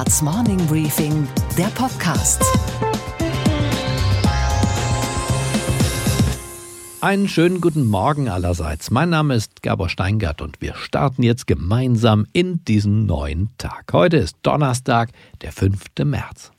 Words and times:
Arts 0.00 0.22
Morning 0.22 0.56
Briefing, 0.66 1.28
der 1.58 1.66
Podcast. 1.66 2.42
Einen 7.02 7.28
schönen 7.28 7.60
guten 7.60 7.86
Morgen 7.86 8.30
allerseits. 8.30 8.90
Mein 8.90 9.10
Name 9.10 9.34
ist 9.34 9.62
Gabor 9.62 9.90
Steingart 9.90 10.40
und 10.40 10.62
wir 10.62 10.74
starten 10.74 11.22
jetzt 11.22 11.46
gemeinsam 11.46 12.24
in 12.32 12.64
diesen 12.64 13.04
neuen 13.04 13.50
Tag. 13.58 13.92
Heute 13.92 14.16
ist 14.16 14.38
Donnerstag, 14.40 15.10
der 15.42 15.52
5. 15.52 15.84
März. 16.04 16.50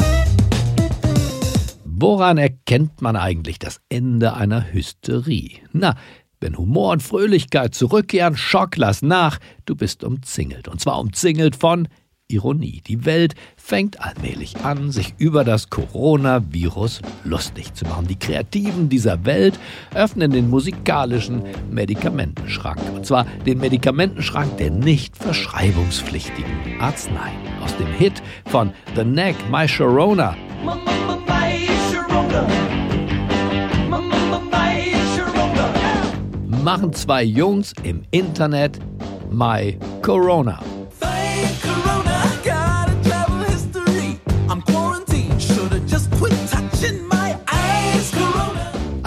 Woran 1.84 2.38
erkennt 2.38 3.02
man 3.02 3.16
eigentlich 3.16 3.58
das 3.58 3.82
Ende 3.90 4.36
einer 4.36 4.72
Hysterie? 4.72 5.62
Na, 5.74 5.96
wenn 6.42 6.60
Humor 6.60 6.92
und 6.92 7.02
Fröhlichkeit 7.02 7.74
zurückkehren, 7.74 8.38
Schock 8.38 8.78
lass 8.78 9.02
nach, 9.02 9.40
du 9.66 9.76
bist 9.76 10.04
umzingelt. 10.04 10.68
Und 10.68 10.80
zwar 10.80 11.00
umzingelt 11.00 11.56
von 11.56 11.88
Ironie. 12.32 12.82
Die 12.86 13.06
Welt 13.06 13.36
fängt 13.56 14.02
allmählich 14.02 14.58
an, 14.64 14.92
sich 14.92 15.14
über 15.18 15.44
das 15.44 15.70
Coronavirus 15.70 17.02
lustig 17.24 17.74
zu 17.74 17.86
machen. 17.86 18.08
Die 18.08 18.18
Kreativen 18.18 18.90
dieser 18.90 19.26
Welt 19.26 19.60
öffnen 19.94 20.32
den 20.32 20.50
musikalischen 20.50 21.44
Medikamentenschrank. 21.70 22.80
Und 22.94 23.06
zwar 23.06 23.26
den 23.46 23.60
Medikamentenschrank 23.60 24.58
der 24.58 24.72
nicht 24.72 25.16
verschreibungspflichtigen 25.18 26.80
Arzneien. 26.80 27.38
Aus 27.64 27.76
dem 27.78 27.88
Hit 27.88 28.22
von 28.46 28.72
The 28.96 29.04
Neck, 29.04 29.36
My 29.52 29.68
Sharona. 29.68 30.36
Machen 36.64 36.94
zwei 36.94 37.24
Jungs 37.24 37.74
im 37.84 38.04
Internet 38.12 38.78
My 39.32 39.78
Corona. 40.02 40.60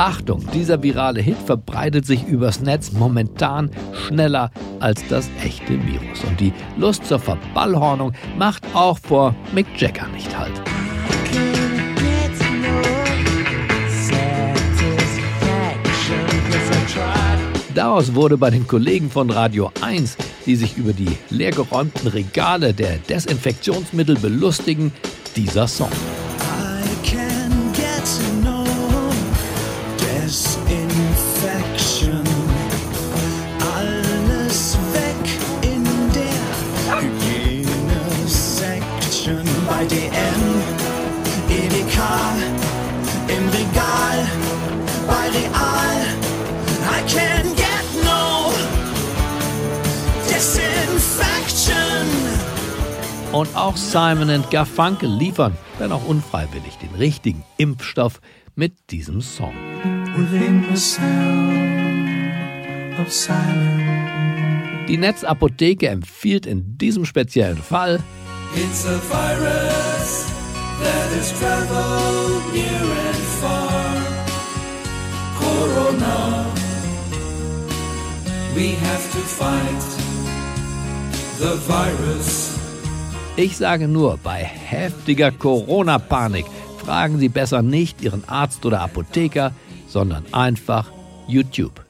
Achtung, 0.05 0.45
dieser 0.53 0.83
virale 0.83 1.23
Hit 1.23 1.39
verbreitet 1.47 2.05
sich 2.05 2.27
übers 2.27 2.61
Netz 2.61 2.93
momentan 2.93 3.71
schneller 4.07 4.51
als 4.79 5.03
das 5.09 5.31
echte 5.43 5.83
Virus. 5.83 6.23
Und 6.29 6.39
die 6.41 6.53
Lust 6.77 7.07
zur 7.07 7.19
Verballhornung 7.19 8.13
macht 8.37 8.65
auch 8.75 8.99
vor 8.99 9.35
Mick 9.55 9.67
Jagger 9.79 10.07
nicht 10.09 10.39
halt. 10.39 10.53
Daraus 17.75 18.15
wurde 18.15 18.37
bei 18.37 18.51
den 18.51 18.67
Kollegen 18.67 19.09
von 19.11 19.31
Radio 19.31 19.73
1, 19.81 20.19
die 20.45 20.57
sich 20.57 20.77
über 20.77 20.93
die 20.93 21.17
leergeräumten 21.31 22.09
Regale 22.09 22.75
der 22.75 22.99
Desinfektionsmittel 22.99 24.17
belustigen, 24.17 24.93
dieser 25.35 25.67
Song. 25.67 25.89
Und 53.35 53.57
auch 53.57 53.77
Simon 53.77 54.29
Garfunkel 54.49 55.11
liefern, 55.11 55.57
wenn 55.79 55.91
auch 55.91 56.07
unfreiwillig, 56.07 56.79
den 56.79 56.95
richtigen 56.95 57.43
Impfstoff 57.57 58.21
mit 58.55 58.75
diesem 58.91 59.21
Song. 59.21 59.53
Die 64.87 64.97
Netzapotheke 64.97 65.89
empfiehlt 65.89 66.47
in 66.47 66.79
diesem 66.79 67.05
speziellen 67.05 67.59
Fall 67.59 68.01
It's 68.55 68.87
a 68.87 69.01
virus 69.11 70.31
that 70.81 71.11
traveled 71.41 72.53
near 72.53 72.83
and 73.09 73.25
far. 73.41 74.01
Corona. 75.41 76.55
We 78.55 78.77
have 78.77 79.11
to 79.11 79.19
fight 79.19 79.83
the 81.41 81.57
virus. 81.67 82.44
Ich 83.37 83.57
sage 83.57 83.89
nur, 83.89 84.17
bei 84.23 84.45
heftiger 84.45 85.33
Corona-Panik 85.33 86.47
fragen 86.79 87.19
Sie 87.19 87.29
besser 87.29 87.63
nicht 87.63 88.01
Ihren 88.01 88.23
Arzt 88.29 88.65
oder 88.65 88.81
Apotheker, 88.81 89.51
sondern 89.89 90.25
einfach 90.31 90.93
YouTube. 91.27 91.85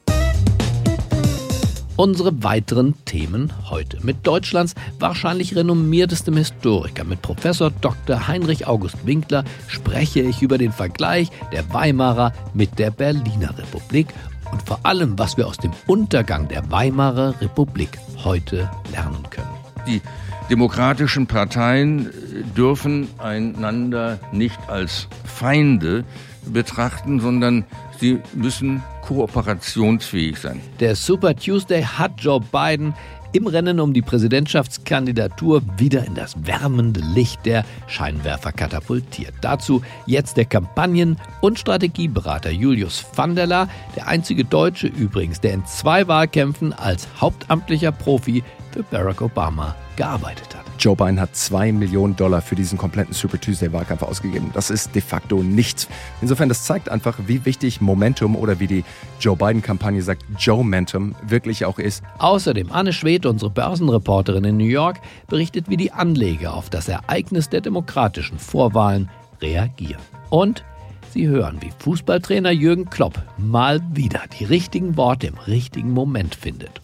Unsere 1.97 2.43
weiteren 2.43 2.95
Themen 3.05 3.53
heute 3.69 4.03
mit 4.03 4.25
Deutschlands 4.25 4.73
wahrscheinlich 4.97 5.55
renommiertestem 5.55 6.35
Historiker, 6.35 7.03
mit 7.03 7.21
Professor 7.21 7.69
Dr. 7.69 8.27
Heinrich 8.27 8.65
August 8.65 9.05
Winkler, 9.05 9.43
spreche 9.67 10.21
ich 10.21 10.41
über 10.41 10.57
den 10.57 10.71
Vergleich 10.71 11.29
der 11.51 11.71
Weimarer 11.71 12.33
mit 12.55 12.79
der 12.79 12.89
Berliner 12.89 13.55
Republik 13.55 14.07
und 14.51 14.63
vor 14.63 14.79
allem, 14.81 15.19
was 15.19 15.37
wir 15.37 15.45
aus 15.45 15.57
dem 15.57 15.73
Untergang 15.85 16.47
der 16.47 16.71
Weimarer 16.71 17.39
Republik 17.39 17.99
heute 18.23 18.67
lernen 18.91 19.23
können. 19.29 19.47
Die 19.87 20.01
demokratischen 20.49 21.27
Parteien 21.27 22.11
dürfen 22.55 23.07
einander 23.17 24.19
nicht 24.31 24.59
als 24.67 25.07
Feinde 25.25 26.03
betrachten, 26.45 27.19
sondern 27.19 27.65
sie 27.99 28.19
müssen 28.33 28.83
kooperationsfähig 29.01 30.37
sein. 30.37 30.61
Der 30.79 30.95
Super 30.95 31.35
Tuesday 31.35 31.83
hat 31.83 32.13
Joe 32.19 32.39
Biden 32.39 32.93
im 33.35 33.47
Rennen 33.47 33.81
um 33.81 33.93
die 33.93 34.01
Präsidentschaftskandidatur 34.01 35.61
wieder 35.77 36.05
in 36.05 36.15
das 36.15 36.35
wärmende 36.45 37.01
Licht 37.01 37.45
der 37.45 37.65
Scheinwerfer 37.87 38.53
katapultiert. 38.53 39.33
Dazu 39.41 39.81
jetzt 40.05 40.37
der 40.37 40.45
Kampagnen- 40.45 41.17
und 41.41 41.59
Strategieberater 41.59 42.51
Julius 42.51 43.05
van 43.13 43.35
der 43.35 43.47
Laar, 43.47 43.67
der 43.97 44.07
einzige 44.07 44.45
Deutsche 44.45 44.87
übrigens, 44.87 45.41
der 45.41 45.53
in 45.53 45.65
zwei 45.65 46.07
Wahlkämpfen 46.07 46.71
als 46.71 47.09
hauptamtlicher 47.19 47.91
Profi 47.91 48.41
für 48.75 48.83
Barack 48.83 49.21
Obama 49.21 49.73
gearbeitet 49.95 50.53
hat. 50.53 50.65
Joe 50.77 50.97
Biden 50.97 51.19
hat 51.19 51.33
zwei 51.33 51.71
Millionen 51.71 52.17
Dollar 52.17 52.41
für 52.41 52.55
diesen 52.55 52.77
kompletten 52.77 53.13
Super 53.13 53.39
Tuesday-Wahlkampf 53.39 54.03
ausgegeben. 54.03 54.51
Das 54.53 54.69
ist 54.69 54.93
de 54.93 55.01
facto 55.01 55.41
nichts. 55.41 55.87
Insofern, 56.21 56.49
das 56.49 56.65
zeigt 56.65 56.89
einfach, 56.89 57.17
wie 57.25 57.45
wichtig 57.45 57.79
Momentum 57.79 58.35
oder 58.35 58.59
wie 58.59 58.67
die 58.67 58.83
Joe 59.21 59.37
Biden-Kampagne 59.37 60.01
sagt, 60.01 60.25
Joe-Mentum 60.37 61.15
wirklich 61.25 61.63
auch 61.63 61.79
ist. 61.79 62.03
Außerdem 62.19 62.69
Anne 62.73 62.91
Schwed, 62.91 63.25
unsere 63.25 63.49
Börsenreporterin 63.49 64.43
in 64.43 64.57
New 64.57 64.65
York, 64.65 64.99
berichtet, 65.27 65.69
wie 65.69 65.77
die 65.77 65.93
Anleger 65.93 66.53
auf 66.53 66.69
das 66.69 66.89
Ereignis 66.89 67.49
der 67.49 67.61
demokratischen 67.61 68.39
Vorwahlen 68.39 69.09
reagieren. 69.41 70.01
Und 70.29 70.65
Sie 71.11 71.27
hören, 71.27 71.59
wie 71.61 71.71
Fußballtrainer 71.79 72.51
Jürgen 72.51 72.89
Klopp 72.89 73.23
mal 73.37 73.79
wieder 73.93 74.23
die 74.37 74.43
richtigen 74.43 74.97
Worte 74.97 75.27
im 75.27 75.37
richtigen 75.47 75.91
Moment 75.91 76.35
findet. 76.35 76.81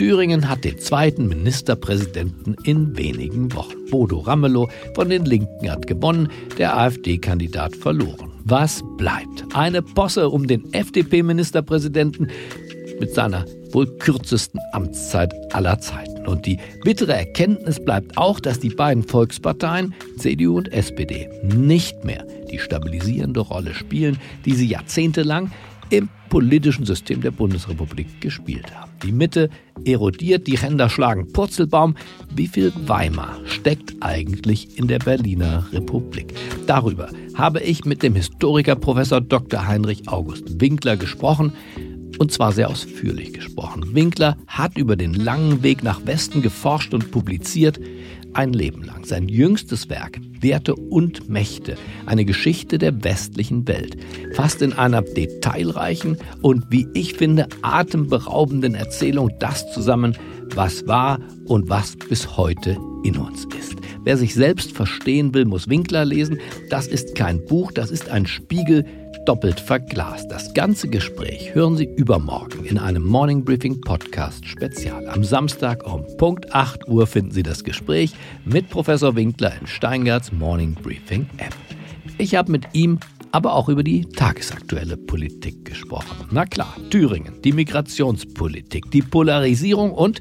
Thüringen 0.00 0.48
hat 0.48 0.64
den 0.64 0.78
zweiten 0.78 1.28
Ministerpräsidenten 1.28 2.56
in 2.64 2.96
wenigen 2.96 3.52
Wochen. 3.52 3.76
Bodo 3.90 4.20
Ramelow 4.20 4.70
von 4.94 5.10
den 5.10 5.26
Linken 5.26 5.70
hat 5.70 5.86
gewonnen, 5.86 6.30
der 6.56 6.74
AfD-Kandidat 6.74 7.76
verloren. 7.76 8.32
Was 8.44 8.82
bleibt? 8.96 9.44
Eine 9.52 9.82
Posse 9.82 10.30
um 10.30 10.46
den 10.46 10.72
FDP-Ministerpräsidenten 10.72 12.30
mit 12.98 13.14
seiner 13.14 13.44
wohl 13.72 13.98
kürzesten 13.98 14.58
Amtszeit 14.72 15.34
aller 15.52 15.78
Zeiten. 15.80 16.26
Und 16.26 16.46
die 16.46 16.58
bittere 16.82 17.12
Erkenntnis 17.12 17.84
bleibt 17.84 18.16
auch, 18.16 18.40
dass 18.40 18.58
die 18.58 18.70
beiden 18.70 19.02
Volksparteien, 19.02 19.92
CDU 20.16 20.56
und 20.56 20.72
SPD, 20.72 21.28
nicht 21.42 22.06
mehr 22.06 22.26
die 22.50 22.58
stabilisierende 22.58 23.40
Rolle 23.40 23.74
spielen, 23.74 24.18
die 24.46 24.54
sie 24.54 24.66
jahrzehntelang 24.66 25.50
im 25.90 26.08
politischen 26.28 26.86
System 26.86 27.20
der 27.20 27.32
Bundesrepublik 27.32 28.20
gespielt 28.20 28.74
haben. 28.74 28.90
Die 29.02 29.12
Mitte 29.12 29.50
erodiert, 29.84 30.46
die 30.46 30.54
Ränder 30.54 30.88
schlagen 30.88 31.32
Purzelbaum. 31.32 31.96
Wie 32.34 32.46
viel 32.46 32.72
Weimar 32.86 33.38
steckt 33.46 33.94
eigentlich 34.00 34.78
in 34.78 34.88
der 34.88 35.00
Berliner 35.00 35.66
Republik? 35.72 36.34
Darüber 36.66 37.10
habe 37.34 37.60
ich 37.60 37.84
mit 37.84 38.02
dem 38.02 38.14
Historiker 38.14 38.76
Professor 38.76 39.20
Dr. 39.20 39.66
Heinrich 39.66 40.08
August 40.08 40.60
Winkler 40.60 40.96
gesprochen. 40.96 41.52
Und 42.18 42.32
zwar 42.32 42.52
sehr 42.52 42.68
ausführlich 42.68 43.32
gesprochen. 43.32 43.94
Winkler 43.94 44.36
hat 44.46 44.76
über 44.76 44.94
den 44.94 45.14
langen 45.14 45.62
Weg 45.62 45.82
nach 45.82 46.04
Westen 46.04 46.42
geforscht 46.42 46.92
und 46.92 47.10
publiziert 47.10 47.80
ein 48.34 48.52
Leben 48.52 48.82
lang. 48.82 49.04
Sein 49.04 49.28
jüngstes 49.28 49.88
Werk, 49.88 50.20
Werte 50.40 50.74
und 50.74 51.28
Mächte, 51.28 51.76
eine 52.06 52.24
Geschichte 52.24 52.78
der 52.78 53.04
westlichen 53.04 53.66
Welt, 53.68 53.96
fasst 54.34 54.62
in 54.62 54.72
einer 54.72 55.02
detailreichen 55.02 56.16
und, 56.42 56.64
wie 56.70 56.86
ich 56.94 57.14
finde, 57.14 57.48
atemberaubenden 57.62 58.74
Erzählung 58.74 59.30
das 59.38 59.72
zusammen, 59.72 60.16
was 60.54 60.86
war 60.86 61.20
und 61.46 61.68
was 61.68 61.96
bis 61.96 62.36
heute 62.36 62.78
in 63.04 63.16
uns 63.16 63.46
ist. 63.58 63.76
Wer 64.02 64.16
sich 64.16 64.34
selbst 64.34 64.72
verstehen 64.72 65.34
will, 65.34 65.44
muss 65.44 65.68
Winkler 65.68 66.04
lesen. 66.04 66.38
Das 66.70 66.86
ist 66.86 67.14
kein 67.14 67.44
Buch, 67.44 67.72
das 67.72 67.90
ist 67.90 68.08
ein 68.08 68.26
Spiegel, 68.26 68.84
doppelt 69.26 69.60
verglast. 69.60 70.30
Das 70.30 70.54
ganze 70.54 70.88
Gespräch 70.88 71.54
hören 71.54 71.76
Sie 71.76 71.84
übermorgen 71.84 72.64
in 72.64 72.78
einem 72.78 73.04
Morning 73.04 73.44
Briefing 73.44 73.80
Podcast 73.80 74.46
Spezial. 74.46 75.08
Am 75.08 75.24
Samstag 75.24 75.86
um 75.86 76.04
Punkt 76.16 76.54
8 76.54 76.88
Uhr 76.88 77.06
finden 77.06 77.30
Sie 77.30 77.42
das 77.42 77.64
Gespräch 77.64 78.12
mit 78.44 78.70
Professor 78.70 79.14
Winkler 79.16 79.52
in 79.60 79.66
Steingarts 79.66 80.32
Morning 80.32 80.74
Briefing 80.74 81.28
App. 81.38 81.54
Ich 82.18 82.34
habe 82.34 82.50
mit 82.50 82.66
ihm 82.72 82.98
aber 83.32 83.54
auch 83.54 83.68
über 83.68 83.82
die 83.82 84.04
tagesaktuelle 84.06 84.96
Politik 84.96 85.64
gesprochen. 85.64 86.26
Na 86.30 86.46
klar, 86.46 86.74
Thüringen, 86.90 87.40
die 87.42 87.52
Migrationspolitik, 87.52 88.90
die 88.90 89.02
Polarisierung 89.02 89.92
und 89.92 90.20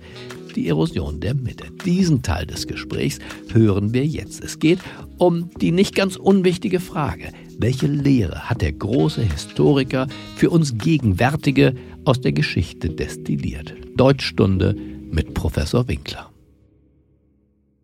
die 0.56 0.68
Erosion 0.68 1.20
der 1.20 1.36
Mitte. 1.36 1.66
Diesen 1.86 2.22
Teil 2.22 2.46
des 2.46 2.68
Gesprächs 2.68 3.20
hören 3.52 3.94
wir 3.94 4.06
jetzt. 4.06 4.44
Es 4.44 4.60
geht 4.60 4.80
um 5.18 5.50
die 5.60 5.72
nicht 5.72 5.96
ganz 5.96 6.16
unwichtige 6.16 6.80
Frage, 6.80 7.32
welche 7.60 7.88
Lehre 7.88 8.50
hat 8.50 8.62
der 8.62 8.72
große 8.72 9.22
Historiker 9.22 10.08
für 10.36 10.50
uns 10.50 10.78
Gegenwärtige 10.78 11.76
aus 12.06 12.22
der 12.22 12.32
Geschichte 12.32 12.90
destilliert? 12.90 13.76
Deutschstunde 13.96 14.76
mit 15.12 15.34
Professor 15.34 15.88
Winkler. 15.88 16.32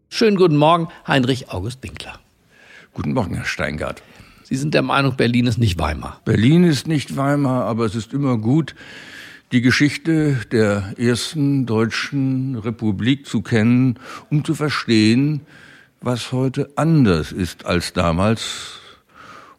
Schönen 0.10 0.38
guten 0.38 0.56
Morgen, 0.56 0.88
Heinrich 1.06 1.52
August 1.52 1.84
Winkler. 1.84 2.20
Guten 2.94 3.14
Morgen, 3.14 3.36
Herr 3.36 3.44
Steingart. 3.44 4.02
Sie 4.44 4.56
sind 4.56 4.74
der 4.74 4.82
Meinung, 4.82 5.18
Berlin 5.18 5.46
ist 5.46 5.58
nicht 5.58 5.78
Weimar. 5.78 6.22
Berlin 6.24 6.64
ist 6.64 6.88
nicht 6.88 7.18
Weimar, 7.18 7.66
aber 7.66 7.86
es 7.86 7.96
ist 7.96 8.14
immer 8.14 8.38
gut, 8.38 8.76
die 9.52 9.60
Geschichte 9.62 10.40
der 10.54 10.94
ersten 10.98 11.66
deutschen 11.66 12.56
Republik 12.56 13.26
zu 13.26 13.42
kennen, 13.42 14.00
um 14.30 14.46
zu 14.46 14.56
verstehen, 14.56 15.42
was 16.00 16.32
heute 16.32 16.70
anders 16.78 17.34
ist 17.34 17.66
als 17.66 17.92
damals 17.92 18.80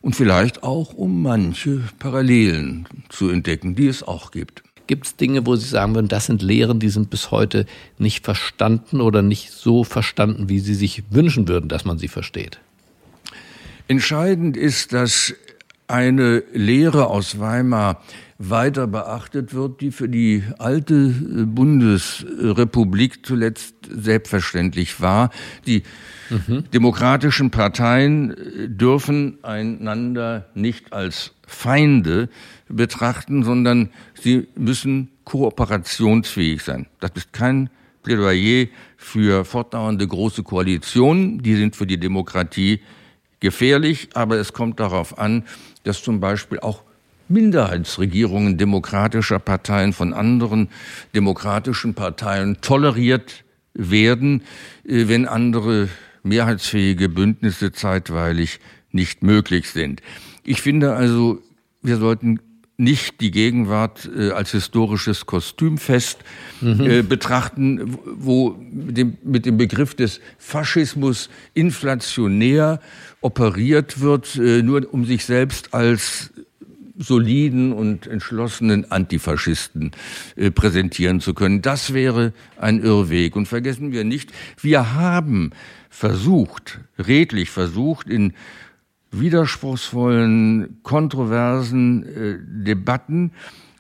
und 0.07 0.15
vielleicht 0.15 0.63
auch 0.63 0.95
um 0.95 1.21
manche 1.21 1.81
Parallelen 1.99 2.87
zu 3.09 3.29
entdecken, 3.29 3.75
die 3.75 3.89
es 3.89 4.05
auch 4.05 4.31
gibt. 4.31 4.63
Gibt 4.87 5.05
es 5.05 5.17
Dinge, 5.17 5.45
wo 5.47 5.57
Sie 5.57 5.67
sagen 5.67 5.97
würden, 5.97 6.07
das 6.07 6.27
sind 6.27 6.43
Lehren, 6.43 6.79
die 6.79 6.91
sind 6.91 7.11
bis 7.11 7.33
heute 7.33 7.67
nicht 7.99 8.25
verstanden 8.25 9.01
oder 9.01 9.23
nicht 9.23 9.51
so 9.51 9.83
verstanden, 9.83 10.49
wie 10.49 10.61
Sie 10.61 10.77
sich 10.77 11.03
wünschen 11.11 11.49
würden, 11.49 11.69
dass 11.69 11.85
man 11.85 11.99
sie 11.99 12.07
versteht? 12.07 12.61
Entscheidend 13.89 14.57
ist, 14.57 14.93
dass 14.93 15.35
eine 15.89 16.43
Lehre 16.53 17.09
aus 17.09 17.39
Weimar 17.39 18.03
weiter 18.39 18.87
beachtet 18.87 19.55
wird, 19.55 19.81
die 19.81 19.91
für 19.91 20.09
die 20.09 20.43
alte 20.59 21.09
Bundesrepublik 21.09 23.25
zuletzt 23.25 23.75
selbstverständlich 23.89 25.01
war. 25.01 25.31
Die 25.67 25.83
mhm. 26.29 26.65
demokratischen 26.73 27.51
Parteien 27.51 28.35
dürfen 28.67 29.39
einander 29.43 30.47
nicht 30.55 30.93
als 30.93 31.33
Feinde 31.47 32.29
betrachten, 32.69 33.43
sondern 33.43 33.91
sie 34.21 34.49
müssen 34.57 35.11
kooperationsfähig 35.25 36.63
sein. 36.63 36.87
Das 37.01 37.13
ist 37.15 37.33
kein 37.33 37.71
Plädoyer 38.03 38.67
für 38.97 39.45
fortdauernde 39.45 40.07
große 40.07 40.43
Koalitionen, 40.43 41.43
die 41.43 41.57
sind 41.57 41.75
für 41.75 41.87
die 41.87 41.99
Demokratie 41.99 42.81
gefährlich, 43.41 44.09
aber 44.15 44.37
es 44.37 44.53
kommt 44.53 44.81
darauf 44.81 45.19
an, 45.19 45.45
dass 45.85 46.03
zum 46.03 46.21
Beispiel 46.21 46.61
auch 46.61 46.83
Minderheitsregierungen 47.29 48.57
demokratischer 48.57 49.39
Parteien 49.39 49.93
von 49.93 50.13
anderen 50.13 50.69
demokratischen 51.15 51.95
Parteien 51.95 52.61
toleriert 52.61 53.45
werden, 53.75 54.43
äh, 54.85 55.09
wenn 55.09 55.27
andere 55.27 55.89
mehrheitsfähige 56.23 57.09
Bündnisse 57.09 57.73
zeitweilig 57.73 58.61
nicht 58.91 59.23
möglich 59.23 59.71
sind. 59.71 60.03
Ich 60.45 60.63
finde 60.63 60.95
also, 60.95 61.41
wir 61.83 61.99
sollten 61.99 62.41
nicht 62.79 63.21
die 63.21 63.31
Gegenwart 63.31 64.09
äh, 64.15 64.31
als 64.31 64.53
historisches 64.53 65.27
Kostümfest 65.27 66.19
mhm. 66.61 66.81
äh, 66.81 67.03
betrachten, 67.03 67.99
wo 68.05 68.57
mit 68.71 68.97
dem, 68.99 69.17
mit 69.25 69.47
dem 69.47 69.57
Begriff 69.57 69.95
des 69.95 70.21
Faschismus 70.39 71.31
inflationär 71.55 72.81
operiert 73.23 74.01
wird, 74.01 74.37
äh, 74.37 74.63
nur 74.63 74.93
um 74.93 75.07
sich 75.07 75.25
selbst 75.25 75.73
als 75.73 76.31
soliden 76.99 77.73
und 77.73 78.07
entschlossenen 78.07 78.91
Antifaschisten 78.91 79.93
äh, 80.37 80.51
präsentieren 80.51 81.21
zu 81.21 81.35
können. 81.35 81.63
Das 81.63 81.93
wäre 81.93 82.33
ein 82.59 82.83
Irrweg. 82.83 83.37
Und 83.37 83.47
vergessen 83.47 83.93
wir 83.93 84.05
nicht, 84.05 84.33
wir 84.61 84.95
haben 84.95 85.51
versucht, 85.91 86.81
redlich 86.99 87.51
versucht, 87.51 88.09
in 88.09 88.35
widerspruchsvollen, 89.21 90.79
kontroversen 90.83 92.05
äh, 92.05 92.39
Debatten 92.41 93.33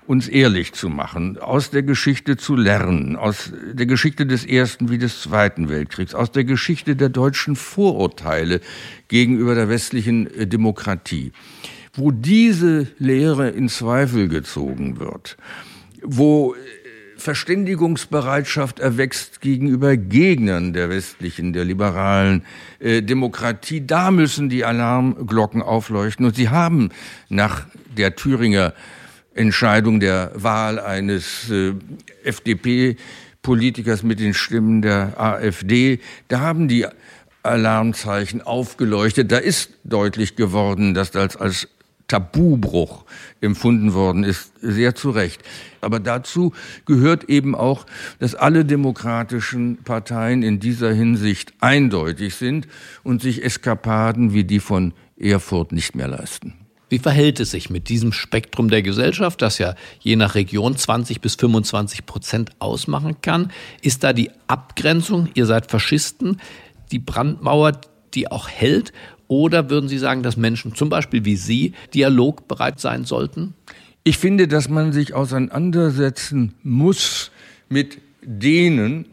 uns 0.07 0.29
ehrlich 0.29 0.73
zu 0.73 0.89
machen, 0.89 1.39
aus 1.39 1.71
der 1.71 1.83
Geschichte 1.83 2.37
zu 2.37 2.55
lernen, 2.55 3.17
aus 3.17 3.53
der 3.73 3.87
Geschichte 3.87 4.27
des 4.27 4.45
Ersten 4.45 4.89
wie 4.91 4.99
des 4.99 5.21
Zweiten 5.21 5.69
Weltkriegs, 5.69 6.15
aus 6.15 6.31
der 6.31 6.45
Geschichte 6.45 6.97
der 6.97 7.09
deutschen 7.09 7.57
Vorurteile 7.57 8.61
gegenüber 9.09 9.55
der 9.55 9.69
westlichen 9.69 10.33
äh, 10.33 10.47
Demokratie. 10.47 11.33
Wo 11.93 12.11
diese 12.11 12.87
Lehre 12.99 13.49
in 13.49 13.69
Zweifel 13.69 14.29
gezogen 14.29 15.01
wird, 15.01 15.37
wo 16.03 16.55
äh, 16.55 16.86
Verständigungsbereitschaft 17.17 18.79
erwächst 18.79 19.41
gegenüber 19.41 19.97
Gegnern 19.97 20.73
der 20.73 20.91
westlichen, 20.91 21.53
der 21.53 21.65
liberalen 21.65 22.45
äh, 22.79 23.03
Demokratie. 23.03 23.87
Da 23.87 24.11
müssen 24.11 24.49
die 24.49 24.65
Alarmglocken 24.65 25.63
aufleuchten. 25.63 26.27
Und 26.27 26.37
sie 26.37 26.49
haben 26.49 26.91
nach 27.29 27.67
der 27.97 28.17
Thüringer 28.17 28.75
Entscheidung 29.35 30.01
der 30.01 30.33
Wahl 30.35 30.79
eines 30.79 31.51
äh, 31.51 31.75
FDP-Politikers 32.25 34.03
mit 34.03 34.19
den 34.19 34.35
Stimmen 34.35 34.83
der 34.83 35.21
AfD, 35.21 36.01
da 36.29 36.41
haben 36.41 36.69
die 36.69 36.87
Alarmzeichen 37.43 38.43
aufgeleuchtet. 38.43 39.31
Da 39.31 39.39
ist 39.39 39.71
deutlich 39.85 40.37
geworden, 40.37 40.95
dass 40.95 41.11
das 41.11 41.37
als 41.37 41.69
Tabubruch 42.09 43.05
empfunden 43.41 43.95
worden 43.95 44.23
ist, 44.23 44.53
sehr 44.61 44.95
zu 44.95 45.11
Recht. 45.11 45.43
Aber 45.81 46.01
dazu 46.01 46.53
gehört 46.85 47.25
eben 47.25 47.55
auch, 47.55 47.87
dass 48.19 48.35
alle 48.35 48.65
demokratischen 48.65 49.79
Parteien 49.85 50.43
in 50.43 50.61
dieser 50.61 50.93
Hinsicht 50.93 51.53
eindeutig 51.61 52.37
sind 52.37 52.69
und 53.03 53.23
sich 53.23 53.45
Eskapaden 53.45 54.33
wie 54.33 54.45
die 54.45 54.61
von 54.61 54.95
Erfurt 55.19 55.73
nicht 55.73 55.97
mehr 55.97 56.09
leisten. 56.09 56.55
Wie 56.89 57.01
verhält 57.01 57.41
es 57.41 57.51
sich 57.51 57.69
mit 57.69 57.89
diesem 57.89 58.13
Spektrum 58.13 58.69
der 58.69 58.83
Gesellschaft, 58.83 59.43
das 59.43 59.59
ja 59.59 59.75
je 59.99 60.15
nach 60.15 60.37
Region 60.37 60.77
20 60.77 61.21
bis 61.21 61.35
25 61.35 62.07
Prozent 62.07 62.51
ausmachen 62.61 63.17
kann? 63.23 63.51
Ist 63.83 64.05
da 64.05 64.13
die 64.13 64.31
Abgrenzung, 64.47 65.29
ihr 65.35 65.47
seid 65.47 65.69
Faschisten, 65.69 66.41
die 66.93 67.01
Brandmauer, 67.01 67.73
die 68.15 68.31
auch 68.31 68.49
hält? 68.49 68.93
Oder 69.29 69.71
würden 69.71 69.89
Sie 69.89 69.99
sagen, 69.99 70.23
dass 70.23 70.37
Menschen 70.37 70.75
zum 70.75 70.89
Beispiel 70.89 71.25
wie 71.25 71.37
Sie 71.37 71.73
dialogbereit 71.95 72.81
sein 72.81 73.05
sollten? 73.05 73.55
Ich 74.05 74.19
finde, 74.19 74.47
dass 74.47 74.69
man 74.69 74.93
sich 74.93 75.15
auseinandersetzen 75.15 76.55
muss 76.63 77.33
mit 77.69 77.99
denen, 78.23 79.07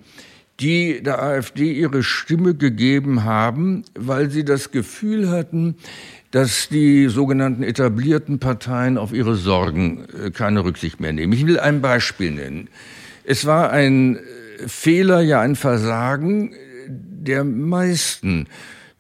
die 0.60 1.02
der 1.02 1.22
AfD 1.22 1.72
ihre 1.72 2.04
Stimme 2.04 2.54
gegeben 2.54 3.24
haben, 3.24 3.84
weil 3.96 4.30
sie 4.30 4.46
das 4.46 4.72
Gefühl 4.72 5.30
hatten, 5.30 5.76
dass 6.32 6.70
die 6.70 7.08
sogenannten 7.08 7.64
etablierten 7.64 8.40
Parteien 8.40 8.98
auf 8.98 9.14
ihre 9.14 9.36
Sorgen 9.36 10.06
äh, 10.10 10.32
keine 10.32 10.64
Rücksicht 10.64 11.00
mehr 11.00 11.14
nehmen. 11.14 11.34
Ich 11.34 11.46
will 11.46 11.60
ein 11.60 11.82
Beispiel 11.82 12.32
nennen. 12.32 12.70
Es 13.24 13.46
war 13.46 13.72
ein 13.72 14.18
äh, 14.18 14.20
Fehler, 14.68 15.22
ja 15.22 15.42
ein 15.42 15.56
Versagen 15.56 16.54
der 16.88 17.44
meisten 17.44 18.48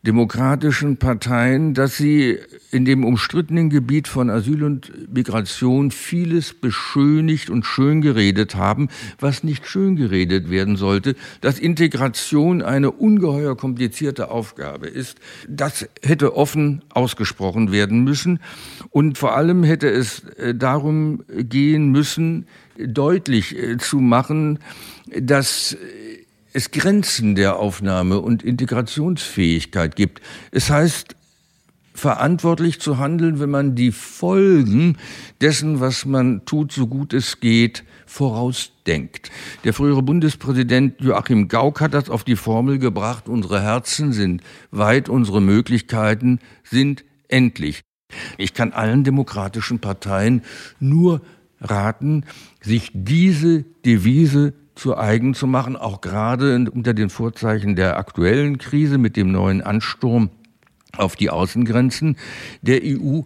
demokratischen 0.05 0.97
Parteien, 0.97 1.73
dass 1.73 1.95
sie 1.95 2.37
in 2.71 2.83
dem 2.83 3.05
umstrittenen 3.05 3.69
Gebiet 3.69 4.09
von 4.09 4.29
Asyl 4.29 4.63
und 4.63 4.91
Migration 5.13 5.91
vieles 5.91 6.53
beschönigt 6.53 7.49
und 7.49 7.65
schön 7.65 8.01
geredet 8.01 8.55
haben, 8.55 8.89
was 9.19 9.45
nicht 9.45 9.65
schön 9.65 9.95
geredet 9.95 10.49
werden 10.49 10.75
sollte, 10.75 11.15
dass 11.39 11.57
Integration 11.57 12.61
eine 12.61 12.91
ungeheuer 12.91 13.55
komplizierte 13.55 14.29
Aufgabe 14.29 14.87
ist. 14.87 15.19
Das 15.47 15.87
hätte 16.01 16.35
offen 16.35 16.81
ausgesprochen 16.89 17.71
werden 17.71 18.03
müssen 18.03 18.39
und 18.89 19.17
vor 19.17 19.37
allem 19.37 19.63
hätte 19.63 19.89
es 19.89 20.23
äh, 20.37 20.53
darum 20.53 21.23
gehen 21.29 21.91
müssen, 21.91 22.47
deutlich 22.77 23.57
äh, 23.57 23.77
zu 23.77 23.99
machen, 23.99 24.59
dass 25.17 25.77
es 26.53 26.71
Grenzen 26.71 27.35
der 27.35 27.57
Aufnahme 27.57 28.19
und 28.19 28.43
Integrationsfähigkeit 28.43 29.95
gibt. 29.95 30.21
Es 30.51 30.69
heißt, 30.69 31.15
verantwortlich 31.93 32.79
zu 32.79 32.97
handeln, 32.97 33.39
wenn 33.39 33.49
man 33.49 33.75
die 33.75 33.91
Folgen 33.91 34.97
dessen, 35.41 35.79
was 35.79 36.05
man 36.05 36.45
tut, 36.45 36.71
so 36.71 36.87
gut 36.87 37.13
es 37.13 37.39
geht, 37.39 37.83
vorausdenkt. 38.05 39.31
Der 39.63 39.73
frühere 39.73 40.01
Bundespräsident 40.01 40.99
Joachim 40.99 41.47
Gauck 41.47 41.81
hat 41.81 41.93
das 41.93 42.09
auf 42.09 42.23
die 42.23 42.35
Formel 42.35 42.79
gebracht, 42.79 43.29
unsere 43.29 43.61
Herzen 43.61 44.11
sind 44.11 44.41
weit, 44.71 45.07
unsere 45.09 45.41
Möglichkeiten 45.41 46.39
sind 46.63 47.03
endlich. 47.27 47.81
Ich 48.37 48.53
kann 48.53 48.73
allen 48.73 49.03
demokratischen 49.03 49.79
Parteien 49.79 50.43
nur 50.79 51.21
raten, 51.61 52.25
sich 52.61 52.91
diese 52.93 53.63
Devise 53.85 54.53
zu 54.75 54.97
eigen 54.97 55.33
zu 55.33 55.47
machen, 55.47 55.75
auch 55.75 56.01
gerade 56.01 56.69
unter 56.71 56.93
den 56.93 57.09
Vorzeichen 57.09 57.75
der 57.75 57.97
aktuellen 57.97 58.57
Krise 58.57 58.97
mit 58.97 59.15
dem 59.15 59.31
neuen 59.31 59.61
Ansturm 59.61 60.29
auf 60.97 61.15
die 61.15 61.29
Außengrenzen 61.29 62.17
der 62.61 62.81
EU. 62.83 63.21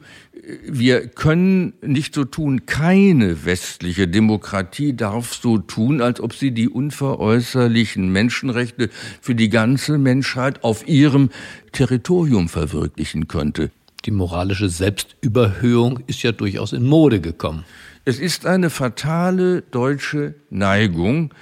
Wir 0.65 1.07
können 1.07 1.73
nicht 1.81 2.15
so 2.15 2.23
tun, 2.23 2.65
keine 2.65 3.45
westliche 3.45 4.07
Demokratie 4.07 4.95
darf 4.95 5.33
so 5.33 5.57
tun, 5.57 6.01
als 6.01 6.21
ob 6.21 6.33
sie 6.33 6.51
die 6.51 6.69
unveräußerlichen 6.69 8.09
Menschenrechte 8.09 8.89
für 9.21 9.35
die 9.35 9.49
ganze 9.49 9.97
Menschheit 9.97 10.63
auf 10.63 10.87
ihrem 10.87 11.29
Territorium 11.73 12.47
verwirklichen 12.47 13.27
könnte. 13.27 13.71
Die 14.05 14.11
moralische 14.11 14.69
Selbstüberhöhung 14.69 15.99
ist 16.07 16.23
ja 16.23 16.31
durchaus 16.31 16.71
in 16.71 16.85
Mode 16.85 17.19
gekommen. 17.19 17.65
Es 18.07 18.19
ist 18.19 18.45
eine 18.45 18.69
fatale 18.69 19.63
deutsche 19.63 20.35
Neigung, 20.49 21.33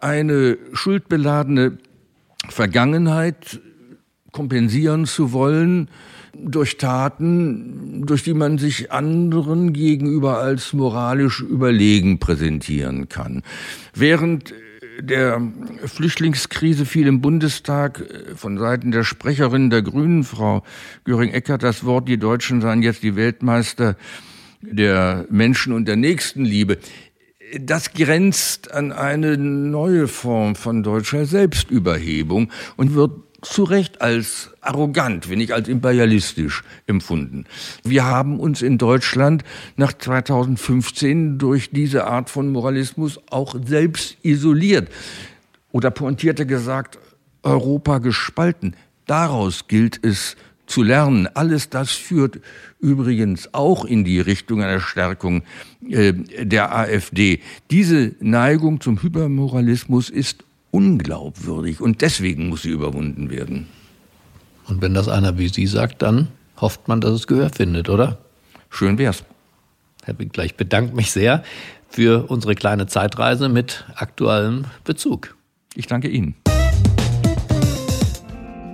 eine 0.00 0.56
schuldbeladene 0.72 1.78
Vergangenheit 2.48 3.60
kompensieren 4.30 5.04
zu 5.04 5.32
wollen 5.32 5.90
durch 6.32 6.76
Taten, 6.76 8.06
durch 8.06 8.22
die 8.22 8.34
man 8.34 8.58
sich 8.58 8.92
anderen 8.92 9.72
gegenüber 9.72 10.38
als 10.38 10.74
moralisch 10.74 11.40
überlegen 11.40 12.20
präsentieren 12.20 13.08
kann. 13.08 13.42
Während 13.92 14.54
der 15.00 15.42
Flüchtlingskrise 15.86 16.86
fiel 16.86 17.08
im 17.08 17.20
Bundestag 17.20 18.04
von 18.36 18.58
Seiten 18.58 18.92
der 18.92 19.02
Sprecherin 19.02 19.70
der 19.70 19.82
Grünen, 19.82 20.22
Frau 20.22 20.62
Göring-Eckert, 21.02 21.64
das 21.64 21.84
Wort, 21.84 22.08
die 22.08 22.18
Deutschen 22.18 22.60
seien 22.60 22.82
jetzt 22.82 23.02
die 23.02 23.16
Weltmeister 23.16 23.96
der 24.60 25.26
Menschen 25.30 25.72
und 25.72 25.86
der 25.86 25.96
Nächstenliebe. 25.96 26.78
Das 27.60 27.92
grenzt 27.92 28.72
an 28.72 28.92
eine 28.92 29.38
neue 29.38 30.08
Form 30.08 30.54
von 30.54 30.82
deutscher 30.82 31.24
Selbstüberhebung 31.24 32.50
und 32.76 32.94
wird 32.94 33.12
zu 33.42 33.62
Recht 33.62 34.02
als 34.02 34.50
arrogant, 34.60 35.30
wenn 35.30 35.38
nicht 35.38 35.52
als 35.52 35.68
imperialistisch 35.68 36.64
empfunden. 36.86 37.44
Wir 37.84 38.04
haben 38.04 38.40
uns 38.40 38.62
in 38.62 38.78
Deutschland 38.78 39.44
nach 39.76 39.92
2015 39.92 41.38
durch 41.38 41.70
diese 41.70 42.06
Art 42.06 42.30
von 42.30 42.50
Moralismus 42.50 43.20
auch 43.30 43.54
selbst 43.64 44.16
isoliert 44.22 44.88
oder 45.70 45.90
pointierter 45.90 46.44
gesagt, 46.44 46.98
Europa 47.42 47.98
gespalten. 47.98 48.74
Daraus 49.06 49.68
gilt 49.68 50.04
es 50.04 50.36
zu 50.68 50.82
lernen. 50.82 51.26
Alles 51.34 51.70
das 51.70 51.90
führt 51.90 52.40
übrigens 52.78 53.52
auch 53.52 53.84
in 53.84 54.04
die 54.04 54.20
Richtung 54.20 54.62
einer 54.62 54.80
Stärkung 54.80 55.42
äh, 55.88 56.12
der 56.12 56.74
AfD. 56.76 57.40
Diese 57.70 58.14
Neigung 58.20 58.80
zum 58.80 59.02
Hypermoralismus 59.02 60.10
ist 60.10 60.44
unglaubwürdig 60.70 61.80
und 61.80 62.02
deswegen 62.02 62.48
muss 62.48 62.62
sie 62.62 62.70
überwunden 62.70 63.30
werden. 63.30 63.66
Und 64.66 64.82
wenn 64.82 64.94
das 64.94 65.08
einer 65.08 65.38
wie 65.38 65.48
Sie 65.48 65.66
sagt, 65.66 66.02
dann 66.02 66.28
hofft 66.60 66.88
man, 66.88 67.00
dass 67.00 67.12
es 67.12 67.26
Gehör 67.26 67.50
findet, 67.50 67.88
oder? 67.88 68.18
Schön 68.68 68.98
wär's. 68.98 69.24
Herr 70.04 70.18
Winkler, 70.18 70.44
ich 70.44 70.56
bedanke 70.56 70.94
mich 70.94 71.10
sehr 71.10 71.42
für 71.88 72.30
unsere 72.30 72.54
kleine 72.54 72.86
Zeitreise 72.86 73.48
mit 73.48 73.84
aktuellem 73.94 74.66
Bezug. 74.84 75.36
Ich 75.74 75.86
danke 75.86 76.08
Ihnen. 76.08 76.34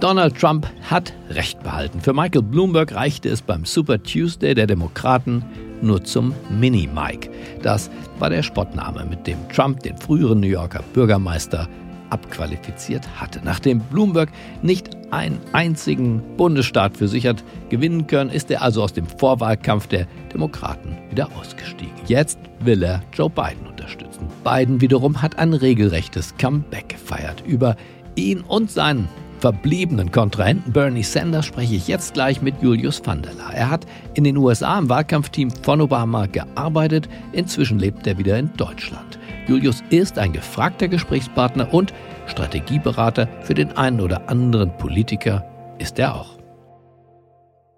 Donald 0.05 0.39
Trump 0.39 0.67
hat 0.91 1.15
Recht 1.31 1.63
behalten. 1.63 1.99
Für 1.99 2.13
Michael 2.13 2.43
Bloomberg 2.43 2.95
reichte 2.95 3.31
es 3.31 3.41
beim 3.41 3.65
Super 3.65 4.03
Tuesday 4.03 4.55
der 4.55 4.67
Demokraten 4.67 5.43
nur 5.81 6.05
zum 6.05 6.35
Mini-Mike. 6.51 7.31
Das 7.63 7.91
war 8.19 8.29
der 8.29 8.43
Spottname, 8.43 9.07
mit 9.07 9.27
dem 9.27 9.39
Trump 9.49 9.81
den 9.81 9.97
früheren 9.97 10.41
New 10.41 10.47
Yorker 10.47 10.83
Bürgermeister 10.93 11.71
abqualifiziert 12.11 13.09
hatte. 13.19 13.41
Nachdem 13.45 13.81
Bloomberg 13.81 14.29
nicht 14.61 14.91
einen 15.11 15.41
einzigen 15.55 16.23
Bundesstaat 16.37 16.99
für 16.99 17.09
sich 17.09 17.27
hat 17.27 17.43
gewinnen 17.71 18.07
können, 18.07 18.29
ist 18.29 18.51
er 18.51 18.61
also 18.61 18.83
aus 18.83 18.93
dem 18.93 19.07
Vorwahlkampf 19.07 19.87
der 19.87 20.07
Demokraten 20.35 20.99
wieder 21.09 21.31
ausgestiegen. 21.41 21.95
Jetzt 22.09 22.39
will 22.61 22.83
er 22.83 23.03
Joe 23.15 23.31
Biden 23.31 23.67
unterstützen. 23.67 24.27
Biden 24.45 24.83
wiederum 24.83 25.23
hat 25.23 25.39
ein 25.39 25.55
regelrechtes 25.55 26.35
Comeback 26.37 26.91
gefeiert. 26.91 27.43
Über 27.47 27.75
ihn 28.17 28.43
und 28.43 28.71
seinen 28.71 29.09
verbliebenen 29.45 30.11
Kontrahenten 30.11 30.73
Bernie 30.73 31.03
Sanders 31.03 31.45
spreche 31.45 31.75
ich 31.75 31.87
jetzt 31.87 32.15
gleich 32.15 32.41
mit 32.41 32.63
Julius 32.63 33.03
Vandela. 33.05 33.51
Er 33.53 33.69
hat 33.69 33.85
in 34.15 34.25
den 34.25 34.39
USA 34.39 34.79
im 34.79 34.89
Wahlkampfteam 34.89 35.51
von 35.51 35.83
Obama 35.83 36.25
gearbeitet. 36.25 37.11
Inzwischen 37.33 37.79
lebt 37.79 38.07
er 38.07 38.17
wieder 38.17 38.39
in 38.39 38.51
Deutschland. 38.57 39.19
Julius 39.47 39.85
ist 39.91 40.19
ein 40.19 40.33
gefragter 40.33 40.89
Gesprächspartner 40.89 41.75
und 41.75 41.93
Strategieberater 42.27 43.29
für 43.43 43.53
den 43.53 43.77
einen 43.77 44.01
oder 44.01 44.31
anderen 44.31 44.75
Politiker 44.79 45.45
ist 45.79 45.99
er 45.99 46.15
auch. 46.15 46.44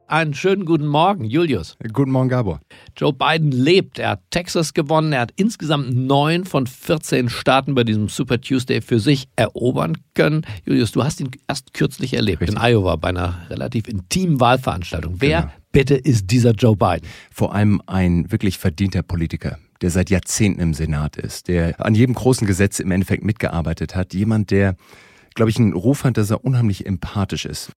Einen 0.09 0.35
schönen 0.35 0.67
guten 0.67 0.87
Morgen, 0.87 1.25
Julius. 1.25 1.77
Guten 1.93 2.13
Morgen, 2.13 2.29
Gabor. 2.29 2.61
Joe 2.97 3.13
Biden 3.13 3.51
lebt. 3.51 3.99
Er 3.99 4.11
hat 4.11 4.23
Texas 4.31 4.73
gewonnen. 4.73 5.13
Er 5.13 5.23
hat 5.23 5.33
insgesamt 5.35 5.97
neun 5.97 6.45
von 6.45 6.69
14 6.69 7.29
Staaten 7.29 7.75
bei 7.75 7.83
diesem 7.83 8.09
Super 8.09 8.41
Tuesday 8.41 8.81
für 8.81 9.01
sich 9.01 9.27
erobern 9.35 9.97
können. 10.15 10.47
Julius, 10.65 10.93
du 10.93 11.03
hast 11.03 11.21
ihn 11.21 11.31
erst 11.49 11.75
kürzlich 11.75 12.15
erlebt 12.15 12.43
Richtig. 12.43 12.57
in 12.57 12.63
Iowa 12.63 12.95
bei 12.95 13.09
einer 13.09 13.47
relativ 13.51 13.89
intimen 13.89 14.39
Wahlveranstaltung. 14.39 15.17
Wer 15.19 15.41
genau. 15.41 15.53
bitte 15.73 15.97
ist 15.97 16.31
dieser 16.31 16.53
Joe 16.53 16.77
Biden? 16.77 17.09
Vor 17.33 17.53
allem 17.53 17.83
ein 17.87 18.31
wirklich 18.31 18.59
verdienter 18.59 19.03
Politiker 19.03 19.59
der 19.83 19.91
seit 19.91 20.09
Jahrzehnten 20.09 20.63
im 20.63 20.73
Senat 20.73 21.19
ist, 21.19 21.49
der 21.49 21.85
an 21.85 21.95
jedem 21.95 22.15
großen 22.15 22.47
Gesetz 22.47 22.79
im 22.81 22.91
Endeffekt 22.91 23.23
mitgearbeitet 23.23 23.95
hat. 23.95 24.15
Jemand, 24.15 24.51
der, 24.51 24.75
glaube 25.35 25.51
ich, 25.51 25.59
einen 25.59 25.75
Ruf 25.75 26.05
hat, 26.05 26.17
dass 26.17 26.31
er 26.31 26.47
unheimlich 26.47 26.87
empathisch 26.87 27.45
ist. 27.45 27.73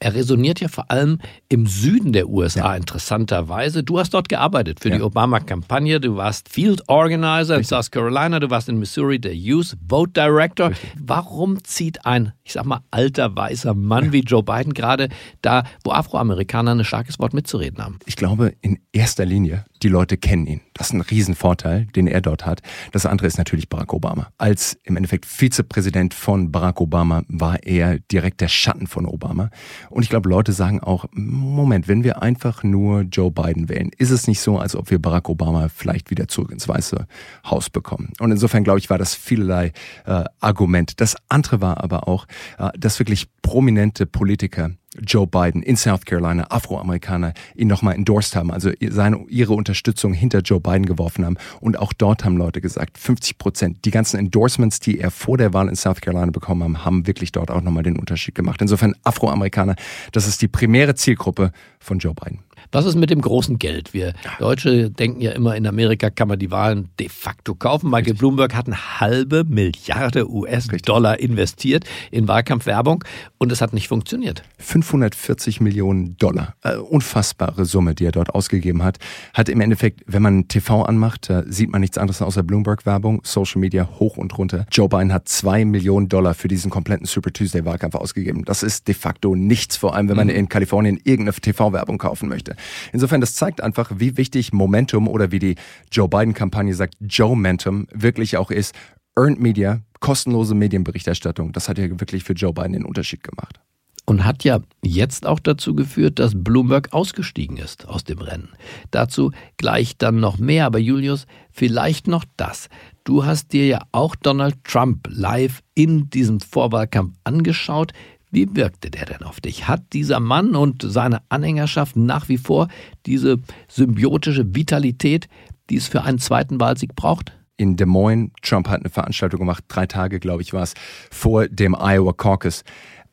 Er 0.00 0.14
resoniert 0.14 0.60
ja 0.60 0.68
vor 0.68 0.90
allem 0.90 1.18
im 1.48 1.66
Süden 1.66 2.12
der 2.12 2.28
USA 2.28 2.72
ja. 2.72 2.76
interessanterweise. 2.76 3.84
Du 3.84 3.98
hast 3.98 4.12
dort 4.12 4.28
gearbeitet 4.28 4.80
für 4.80 4.90
ja. 4.90 4.96
die 4.96 5.02
Obama-Kampagne. 5.02 6.00
Du 6.00 6.16
warst 6.16 6.48
Field 6.48 6.82
Organizer 6.88 7.56
Richtig. 7.56 7.72
in 7.72 7.76
South 7.76 7.90
Carolina. 7.90 8.40
Du 8.40 8.50
warst 8.50 8.68
in 8.68 8.78
Missouri 8.78 9.18
der 9.18 9.34
Youth 9.34 9.76
Vote 9.88 10.12
Director. 10.12 10.70
Richtig. 10.70 10.90
Warum 11.00 11.62
zieht 11.64 12.04
ein, 12.04 12.32
ich 12.42 12.52
sag 12.52 12.66
mal, 12.66 12.80
alter 12.90 13.34
weißer 13.34 13.74
Mann 13.74 14.06
ja. 14.06 14.12
wie 14.12 14.20
Joe 14.20 14.42
Biden 14.42 14.74
gerade 14.74 15.08
da, 15.42 15.64
wo 15.84 15.92
Afroamerikaner 15.92 16.72
ein 16.72 16.84
starkes 16.84 17.18
Wort 17.18 17.32
mitzureden 17.32 17.82
haben? 17.82 17.98
Ich 18.04 18.16
glaube, 18.16 18.52
in 18.60 18.80
erster 18.92 19.24
Linie, 19.24 19.64
die 19.82 19.88
Leute 19.88 20.16
kennen 20.16 20.46
ihn. 20.46 20.60
Das 20.74 20.88
ist 20.88 20.94
ein 20.94 21.02
Riesenvorteil, 21.02 21.86
den 21.94 22.08
er 22.08 22.20
dort 22.20 22.46
hat. 22.46 22.60
Das 22.92 23.06
andere 23.06 23.26
ist 23.26 23.38
natürlich 23.38 23.68
Barack 23.68 23.92
Obama. 23.92 24.28
Als 24.38 24.78
im 24.82 24.96
Endeffekt 24.96 25.24
Vizepräsident 25.24 26.14
von 26.14 26.50
Barack 26.50 26.80
Obama 26.80 27.22
war 27.28 27.62
er 27.62 27.98
direkt 28.10 28.40
der 28.40 28.48
Schatten 28.48 28.86
von 28.86 29.06
Obama. 29.06 29.50
Und 29.90 30.02
ich 30.02 30.08
glaube, 30.08 30.28
Leute 30.28 30.52
sagen 30.52 30.80
auch, 30.80 31.06
Moment, 31.12 31.88
wenn 31.88 32.04
wir 32.04 32.22
einfach 32.22 32.62
nur 32.62 33.02
Joe 33.02 33.30
Biden 33.30 33.68
wählen, 33.68 33.90
ist 33.98 34.10
es 34.10 34.26
nicht 34.26 34.40
so, 34.40 34.58
als 34.58 34.76
ob 34.76 34.90
wir 34.90 35.00
Barack 35.00 35.28
Obama 35.28 35.68
vielleicht 35.68 36.10
wieder 36.10 36.28
zurück 36.28 36.50
ins 36.50 36.68
Weiße 36.68 37.06
Haus 37.44 37.70
bekommen. 37.70 38.12
Und 38.20 38.30
insofern, 38.30 38.64
glaube 38.64 38.78
ich, 38.78 38.90
war 38.90 38.98
das 38.98 39.14
vielerlei 39.14 39.72
äh, 40.06 40.24
Argument. 40.40 41.00
Das 41.00 41.16
andere 41.28 41.60
war 41.60 41.82
aber 41.82 42.08
auch, 42.08 42.26
äh, 42.58 42.70
dass 42.78 42.98
wirklich 42.98 43.28
prominente 43.42 44.06
Politiker 44.06 44.70
Joe 45.00 45.26
Biden 45.26 45.62
in 45.62 45.76
South 45.76 46.04
Carolina, 46.04 46.46
Afroamerikaner, 46.50 47.34
ihn 47.54 47.68
nochmal 47.68 47.94
endorsed 47.94 48.36
haben, 48.36 48.50
also 48.50 48.70
seine, 48.88 49.24
ihre 49.28 49.54
Unterstützung 49.54 50.12
hinter 50.12 50.40
Joe 50.40 50.60
Biden 50.60 50.86
geworfen 50.86 51.24
haben. 51.24 51.36
Und 51.60 51.78
auch 51.78 51.92
dort 51.92 52.24
haben 52.24 52.36
Leute 52.36 52.60
gesagt, 52.60 52.98
50 52.98 53.38
Prozent, 53.38 53.84
die 53.84 53.90
ganzen 53.90 54.18
Endorsements, 54.18 54.80
die 54.80 54.98
er 54.98 55.10
vor 55.10 55.38
der 55.38 55.52
Wahl 55.52 55.68
in 55.68 55.76
South 55.76 56.00
Carolina 56.00 56.30
bekommen 56.30 56.62
haben, 56.62 56.84
haben 56.84 57.06
wirklich 57.06 57.32
dort 57.32 57.50
auch 57.50 57.60
nochmal 57.60 57.82
den 57.82 57.98
Unterschied 57.98 58.34
gemacht. 58.34 58.60
Insofern 58.60 58.94
Afroamerikaner, 59.02 59.76
das 60.12 60.26
ist 60.26 60.42
die 60.42 60.48
primäre 60.48 60.94
Zielgruppe 60.94 61.52
von 61.80 61.98
Joe 61.98 62.14
Biden. 62.14 62.40
Was 62.74 62.86
ist 62.86 62.96
mit 62.96 63.08
dem 63.08 63.20
großen 63.20 63.60
Geld? 63.60 63.94
Wir 63.94 64.14
Deutsche 64.40 64.90
denken 64.90 65.20
ja 65.20 65.30
immer, 65.30 65.54
in 65.54 65.64
Amerika 65.64 66.10
kann 66.10 66.26
man 66.26 66.40
die 66.40 66.50
Wahlen 66.50 66.88
de 66.98 67.08
facto 67.08 67.54
kaufen. 67.54 67.86
Michael 67.86 68.02
Richtig. 68.02 68.18
Bloomberg 68.18 68.52
hat 68.52 68.66
eine 68.66 68.98
halbe 68.98 69.44
Milliarde 69.44 70.28
US-Dollar 70.28 71.20
investiert 71.20 71.84
in 72.10 72.26
Wahlkampfwerbung 72.26 73.04
und 73.38 73.52
es 73.52 73.60
hat 73.60 73.74
nicht 73.74 73.86
funktioniert. 73.86 74.42
540 74.58 75.60
Millionen 75.60 76.16
Dollar. 76.16 76.56
Äh, 76.64 76.74
unfassbare 76.78 77.64
Summe, 77.64 77.94
die 77.94 78.06
er 78.06 78.10
dort 78.10 78.30
ausgegeben 78.30 78.82
hat. 78.82 78.98
Hat 79.34 79.48
im 79.48 79.60
Endeffekt, 79.60 80.02
wenn 80.08 80.22
man 80.22 80.48
TV 80.48 80.82
anmacht, 80.82 81.30
äh, 81.30 81.44
sieht 81.46 81.70
man 81.70 81.80
nichts 81.80 81.96
anderes 81.96 82.22
außer 82.22 82.42
Bloomberg-Werbung, 82.42 83.20
Social 83.22 83.60
Media 83.60 83.88
hoch 84.00 84.16
und 84.16 84.36
runter. 84.36 84.66
Joe 84.72 84.88
Biden 84.88 85.12
hat 85.12 85.28
zwei 85.28 85.64
Millionen 85.64 86.08
Dollar 86.08 86.34
für 86.34 86.48
diesen 86.48 86.72
kompletten 86.72 87.06
Super 87.06 87.32
Tuesday-Wahlkampf 87.32 87.94
ausgegeben. 87.94 88.44
Das 88.44 88.64
ist 88.64 88.88
de 88.88 88.96
facto 88.96 89.36
nichts, 89.36 89.76
vor 89.76 89.94
allem 89.94 90.08
wenn 90.08 90.16
man 90.16 90.26
mhm. 90.26 90.34
in 90.34 90.48
Kalifornien 90.48 90.98
irgendeine 91.04 91.40
TV-Werbung 91.40 91.98
kaufen 91.98 92.28
möchte. 92.28 92.56
Insofern, 92.92 93.20
das 93.20 93.34
zeigt 93.34 93.60
einfach, 93.60 93.90
wie 93.96 94.16
wichtig 94.16 94.52
Momentum 94.52 95.08
oder 95.08 95.32
wie 95.32 95.38
die 95.38 95.54
Joe 95.90 96.08
Biden-Kampagne 96.08 96.74
sagt, 96.74 96.94
Joe-Mentum 97.00 97.86
wirklich 97.92 98.36
auch 98.36 98.50
ist. 98.50 98.74
Earned 99.16 99.40
Media, 99.40 99.80
kostenlose 100.00 100.54
Medienberichterstattung, 100.54 101.52
das 101.52 101.68
hat 101.68 101.78
ja 101.78 101.88
wirklich 101.88 102.24
für 102.24 102.32
Joe 102.32 102.52
Biden 102.52 102.72
den 102.72 102.84
Unterschied 102.84 103.22
gemacht 103.22 103.60
und 104.06 104.24
hat 104.24 104.44
ja 104.44 104.60
jetzt 104.82 105.26
auch 105.26 105.40
dazu 105.40 105.74
geführt, 105.74 106.18
dass 106.18 106.32
Bloomberg 106.34 106.92
ausgestiegen 106.92 107.56
ist 107.56 107.88
aus 107.88 108.04
dem 108.04 108.18
Rennen. 108.18 108.50
Dazu 108.90 109.32
gleich 109.56 109.96
dann 109.96 110.20
noch 110.20 110.38
mehr, 110.38 110.66
aber 110.66 110.78
Julius, 110.78 111.26
vielleicht 111.50 112.06
noch 112.06 112.24
das. 112.36 112.68
Du 113.04 113.24
hast 113.24 113.52
dir 113.52 113.66
ja 113.66 113.82
auch 113.92 114.14
Donald 114.14 114.62
Trump 114.64 115.08
live 115.10 115.62
in 115.74 116.10
diesem 116.10 116.40
Vorwahlkampf 116.40 117.14
angeschaut. 117.24 117.92
Wie 118.34 118.48
wirkte 118.56 118.90
der 118.90 119.06
denn 119.06 119.22
auf 119.22 119.40
dich? 119.40 119.68
Hat 119.68 119.92
dieser 119.92 120.18
Mann 120.18 120.56
und 120.56 120.82
seine 120.82 121.22
Anhängerschaft 121.28 121.94
nach 121.94 122.28
wie 122.28 122.36
vor 122.36 122.66
diese 123.06 123.38
symbiotische 123.68 124.56
Vitalität, 124.56 125.28
die 125.70 125.76
es 125.76 125.86
für 125.86 126.02
einen 126.02 126.18
zweiten 126.18 126.58
Wahlsieg 126.58 126.96
braucht? 126.96 127.32
in 127.56 127.76
Des 127.76 127.86
Moines. 127.86 128.30
Trump 128.42 128.68
hat 128.68 128.80
eine 128.80 128.90
Veranstaltung 128.90 129.38
gemacht, 129.38 129.62
drei 129.68 129.86
Tage, 129.86 130.18
glaube 130.18 130.42
ich, 130.42 130.52
war 130.52 130.64
es, 130.64 130.74
vor 131.12 131.46
dem 131.46 131.76
Iowa 131.78 132.12
Caucus. 132.12 132.64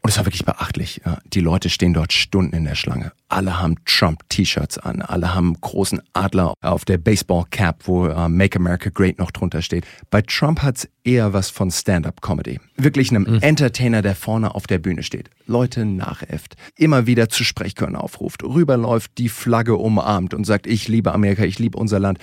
Und 0.03 0.09
es 0.09 0.17
war 0.17 0.25
wirklich 0.25 0.45
beachtlich. 0.45 1.01
Die 1.31 1.41
Leute 1.41 1.69
stehen 1.69 1.93
dort 1.93 2.11
Stunden 2.11 2.55
in 2.55 2.65
der 2.65 2.73
Schlange. 2.73 3.11
Alle 3.29 3.59
haben 3.59 3.75
Trump-T-Shirts 3.85 4.79
an. 4.79 5.03
Alle 5.03 5.35
haben 5.35 5.53
großen 5.61 6.01
Adler 6.13 6.55
auf 6.61 6.85
der 6.85 6.97
Baseball-Cap, 6.97 7.83
wo 7.85 8.07
uh, 8.07 8.27
Make 8.27 8.57
America 8.57 8.89
Great 8.89 9.19
noch 9.19 9.29
drunter 9.29 9.61
steht. 9.61 9.85
Bei 10.09 10.23
Trump 10.23 10.63
hat's 10.63 10.87
eher 11.03 11.33
was 11.33 11.51
von 11.51 11.69
Stand-up-Comedy. 11.69 12.59
Wirklich 12.77 13.11
einem 13.11 13.31
mhm. 13.31 13.39
Entertainer, 13.41 14.01
der 14.01 14.15
vorne 14.15 14.55
auf 14.55 14.65
der 14.65 14.79
Bühne 14.79 15.03
steht. 15.03 15.29
Leute 15.45 15.85
nachäfft. 15.85 16.55
Immer 16.75 17.05
wieder 17.05 17.29
zu 17.29 17.43
Sprechkörnern 17.43 18.01
aufruft. 18.01 18.43
Rüberläuft, 18.43 19.11
die 19.19 19.29
Flagge 19.29 19.75
umarmt 19.75 20.33
und 20.33 20.45
sagt, 20.45 20.65
ich 20.65 20.87
liebe 20.87 21.13
Amerika, 21.13 21.43
ich 21.43 21.59
liebe 21.59 21.77
unser 21.77 21.99
Land. 21.99 22.17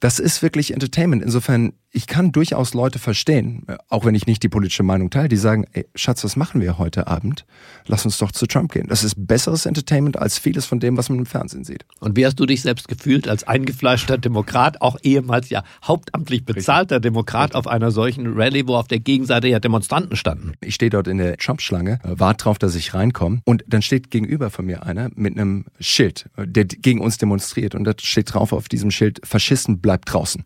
Das 0.00 0.18
ist 0.18 0.42
wirklich 0.42 0.72
Entertainment. 0.72 1.22
Insofern 1.22 1.74
ich 1.94 2.06
kann 2.06 2.32
durchaus 2.32 2.72
Leute 2.72 2.98
verstehen, 2.98 3.66
auch 3.90 4.06
wenn 4.06 4.14
ich 4.14 4.26
nicht 4.26 4.42
die 4.42 4.48
politische 4.48 4.82
Meinung 4.82 5.10
teile, 5.10 5.28
die 5.28 5.36
sagen, 5.36 5.66
ey, 5.72 5.86
Schatz, 5.94 6.24
was 6.24 6.36
machen 6.36 6.62
wir 6.62 6.78
heute 6.78 7.06
Abend? 7.06 7.44
Lass 7.86 8.06
uns 8.06 8.16
doch 8.16 8.32
zu 8.32 8.46
Trump 8.46 8.72
gehen. 8.72 8.86
Das 8.88 9.04
ist 9.04 9.14
besseres 9.18 9.66
Entertainment 9.66 10.18
als 10.18 10.38
vieles 10.38 10.64
von 10.64 10.80
dem, 10.80 10.96
was 10.96 11.10
man 11.10 11.18
im 11.18 11.26
Fernsehen 11.26 11.64
sieht. 11.64 11.84
Und 12.00 12.16
wie 12.16 12.24
hast 12.24 12.40
du 12.40 12.46
dich 12.46 12.62
selbst 12.62 12.88
gefühlt 12.88 13.28
als 13.28 13.44
eingefleischter 13.44 14.16
Demokrat, 14.16 14.80
auch 14.80 14.96
ehemals 15.02 15.50
ja 15.50 15.64
hauptamtlich 15.84 16.46
bezahlter 16.46 16.96
Richtig. 16.96 17.10
Demokrat 17.10 17.54
Richtig. 17.54 17.58
auf 17.58 17.66
einer 17.66 17.90
solchen 17.90 18.26
Rallye, 18.34 18.66
wo 18.66 18.76
auf 18.76 18.88
der 18.88 19.00
Gegenseite 19.00 19.48
ja 19.48 19.60
Demonstranten 19.60 20.16
standen? 20.16 20.54
Ich 20.62 20.74
stehe 20.74 20.90
dort 20.90 21.08
in 21.08 21.18
der 21.18 21.36
Trump-Schlange, 21.36 22.00
äh, 22.04 22.14
warte 22.18 22.44
drauf, 22.44 22.58
dass 22.58 22.74
ich 22.74 22.94
reinkomme 22.94 23.42
und 23.44 23.64
dann 23.66 23.82
steht 23.82 24.10
gegenüber 24.10 24.48
von 24.48 24.64
mir 24.64 24.84
einer 24.84 25.10
mit 25.14 25.36
einem 25.36 25.66
Schild, 25.78 26.30
äh, 26.38 26.46
der 26.46 26.64
gegen 26.64 27.00
uns 27.00 27.18
demonstriert 27.18 27.74
und 27.74 27.84
da 27.84 27.92
steht 28.00 28.32
drauf 28.32 28.54
auf 28.54 28.70
diesem 28.70 28.90
Schild, 28.90 29.20
Faschisten 29.24 29.80
bleibt 29.80 30.10
draußen. 30.12 30.44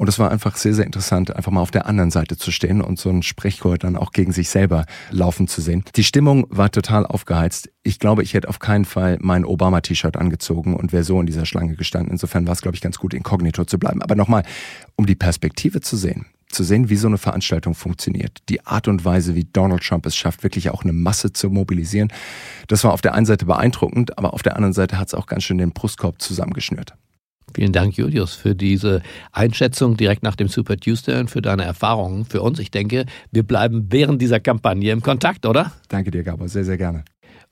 Und 0.00 0.08
es 0.08 0.18
war 0.18 0.30
einfach 0.30 0.56
sehr, 0.56 0.72
sehr 0.72 0.86
interessant, 0.86 1.36
einfach 1.36 1.52
mal 1.52 1.60
auf 1.60 1.72
der 1.72 1.84
anderen 1.84 2.10
Seite 2.10 2.38
zu 2.38 2.52
stehen 2.52 2.80
und 2.80 2.98
so 2.98 3.10
ein 3.10 3.22
Sprechchor 3.22 3.76
dann 3.76 3.98
auch 3.98 4.12
gegen 4.12 4.32
sich 4.32 4.48
selber 4.48 4.86
laufen 5.10 5.46
zu 5.46 5.60
sehen. 5.60 5.84
Die 5.94 6.04
Stimmung 6.04 6.46
war 6.48 6.70
total 6.70 7.04
aufgeheizt. 7.04 7.68
Ich 7.82 7.98
glaube, 7.98 8.22
ich 8.22 8.32
hätte 8.32 8.48
auf 8.48 8.60
keinen 8.60 8.86
Fall 8.86 9.18
mein 9.20 9.44
Obama-T-Shirt 9.44 10.16
angezogen 10.16 10.74
und 10.74 10.94
wäre 10.94 11.04
so 11.04 11.20
in 11.20 11.26
dieser 11.26 11.44
Schlange 11.44 11.76
gestanden. 11.76 12.12
Insofern 12.12 12.46
war 12.46 12.54
es, 12.54 12.62
glaube 12.62 12.76
ich, 12.76 12.80
ganz 12.80 12.96
gut, 12.96 13.12
inkognito 13.12 13.66
zu 13.66 13.78
bleiben. 13.78 14.00
Aber 14.00 14.14
nochmal, 14.14 14.42
um 14.96 15.04
die 15.04 15.16
Perspektive 15.16 15.82
zu 15.82 15.98
sehen 15.98 16.24
zu 16.48 16.64
sehen, 16.64 16.88
wie 16.88 16.96
so 16.96 17.06
eine 17.06 17.18
Veranstaltung 17.18 17.74
funktioniert. 17.74 18.38
Die 18.48 18.66
Art 18.66 18.88
und 18.88 19.04
Weise, 19.04 19.36
wie 19.36 19.44
Donald 19.44 19.84
Trump 19.84 20.04
es 20.06 20.16
schafft, 20.16 20.42
wirklich 20.42 20.70
auch 20.70 20.82
eine 20.82 20.92
Masse 20.92 21.32
zu 21.32 21.48
mobilisieren. 21.48 22.12
Das 22.66 22.82
war 22.82 22.92
auf 22.92 23.02
der 23.02 23.14
einen 23.14 23.26
Seite 23.26 23.46
beeindruckend, 23.46 24.18
aber 24.18 24.34
auf 24.34 24.42
der 24.42 24.56
anderen 24.56 24.72
Seite 24.72 24.98
hat 24.98 25.06
es 25.06 25.14
auch 25.14 25.26
ganz 25.26 25.44
schön 25.44 25.58
den 25.58 25.70
Brustkorb 25.70 26.20
zusammengeschnürt. 26.20 26.94
Vielen 27.54 27.72
Dank, 27.72 27.96
Julius, 27.96 28.34
für 28.34 28.54
diese 28.54 29.02
Einschätzung 29.32 29.96
direkt 29.96 30.22
nach 30.22 30.36
dem 30.36 30.48
Super 30.48 30.76
Tuesday 30.76 31.18
und 31.20 31.30
für 31.30 31.42
deine 31.42 31.64
Erfahrungen 31.64 32.24
für 32.24 32.42
uns. 32.42 32.58
Ich 32.58 32.70
denke, 32.70 33.06
wir 33.32 33.42
bleiben 33.42 33.86
während 33.90 34.22
dieser 34.22 34.40
Kampagne 34.40 34.92
im 34.92 35.02
Kontakt, 35.02 35.46
oder? 35.46 35.72
Danke 35.88 36.10
dir, 36.10 36.22
Gabor, 36.22 36.48
sehr, 36.48 36.64
sehr 36.64 36.78
gerne. 36.78 37.04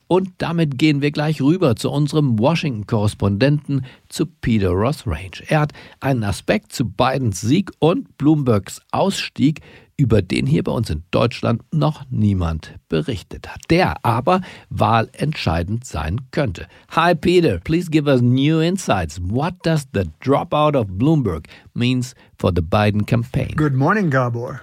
Und 0.09 0.31
damit 0.39 0.79
gehen 0.79 1.03
wir 1.03 1.11
gleich 1.11 1.43
rüber 1.43 1.77
zu 1.77 1.91
unserem 1.91 2.39
Washington-Korrespondenten, 2.39 3.85
zu 4.09 4.25
Peter 4.25 4.71
Ross 4.71 5.07
Range. 5.07 5.33
Er 5.49 5.61
hat 5.61 5.73
einen 6.01 6.25
Aspekt 6.25 6.73
zu 6.73 6.87
Bidens 6.87 7.43
Sieg 7.43 7.71
und 7.79 8.17
Bloombergs 8.17 8.81
Ausstieg 8.91 9.61
über 9.99 10.23
den 10.23 10.47
hier 10.47 10.63
bei 10.63 10.73
uns 10.73 10.89
in 10.91 11.03
Deutschland 11.11 11.63
noch 11.73 12.05
niemand 12.09 12.75
berichtet 12.89 13.49
hat, 13.49 13.61
der 13.69 14.05
aber 14.05 14.41
wahlentscheidend 14.71 15.85
sein 15.85 16.21
könnte. 16.31 16.67
Hi 16.93 17.15
Peter, 17.15 17.59
please 17.59 17.91
give 17.91 18.09
us 18.09 18.23
new 18.23 18.61
insights. 18.61 19.21
What 19.21 19.55
does 19.65 19.89
the 19.93 20.05
dropout 20.23 20.77
of 20.77 20.87
Bloomberg 20.87 21.47
means 21.75 22.15
for 22.39 22.53
the 22.55 22.63
Biden 22.63 23.05
campaign? 23.05 23.55
Good 23.57 23.75
morning, 23.75 24.09
Gabor. 24.09 24.63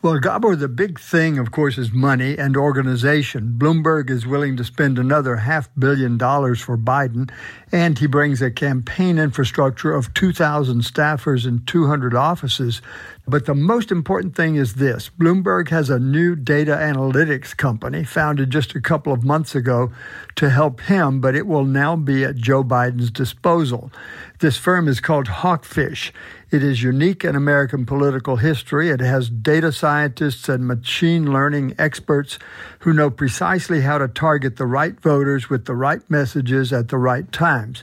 Well, 0.00 0.20
Gabor, 0.20 0.54
the 0.54 0.68
big 0.68 1.00
thing, 1.00 1.40
of 1.40 1.50
course, 1.50 1.76
is 1.76 1.92
money 1.92 2.38
and 2.38 2.56
organization. 2.56 3.56
Bloomberg 3.58 4.10
is 4.10 4.24
willing 4.24 4.56
to 4.56 4.62
spend 4.62 4.96
another 4.96 5.34
half 5.34 5.68
billion 5.76 6.16
dollars 6.16 6.60
for 6.60 6.78
Biden, 6.78 7.28
and 7.72 7.98
he 7.98 8.06
brings 8.06 8.40
a 8.40 8.52
campaign 8.52 9.18
infrastructure 9.18 9.92
of 9.92 10.14
2,000 10.14 10.82
staffers 10.82 11.48
and 11.48 11.66
200 11.66 12.14
offices. 12.14 12.80
But 13.28 13.44
the 13.44 13.54
most 13.54 13.92
important 13.92 14.34
thing 14.34 14.56
is 14.56 14.76
this 14.76 15.10
Bloomberg 15.10 15.68
has 15.68 15.90
a 15.90 15.98
new 15.98 16.34
data 16.34 16.72
analytics 16.72 17.54
company 17.54 18.02
founded 18.02 18.48
just 18.48 18.74
a 18.74 18.80
couple 18.80 19.12
of 19.12 19.22
months 19.22 19.54
ago 19.54 19.92
to 20.36 20.48
help 20.48 20.80
him, 20.80 21.20
but 21.20 21.34
it 21.34 21.46
will 21.46 21.66
now 21.66 21.94
be 21.94 22.24
at 22.24 22.36
Joe 22.36 22.64
Biden's 22.64 23.10
disposal. 23.10 23.92
This 24.38 24.56
firm 24.56 24.88
is 24.88 25.00
called 25.00 25.26
Hawkfish. 25.26 26.10
It 26.50 26.62
is 26.62 26.82
unique 26.82 27.22
in 27.22 27.36
American 27.36 27.84
political 27.84 28.36
history. 28.36 28.88
It 28.88 29.00
has 29.00 29.28
data 29.28 29.72
scientists 29.72 30.48
and 30.48 30.66
machine 30.66 31.30
learning 31.30 31.74
experts 31.78 32.38
who 32.78 32.94
know 32.94 33.10
precisely 33.10 33.82
how 33.82 33.98
to 33.98 34.08
target 34.08 34.56
the 34.56 34.64
right 34.64 34.98
voters 34.98 35.50
with 35.50 35.66
the 35.66 35.74
right 35.74 36.00
messages 36.08 36.72
at 36.72 36.88
the 36.88 36.96
right 36.96 37.30
times. 37.30 37.82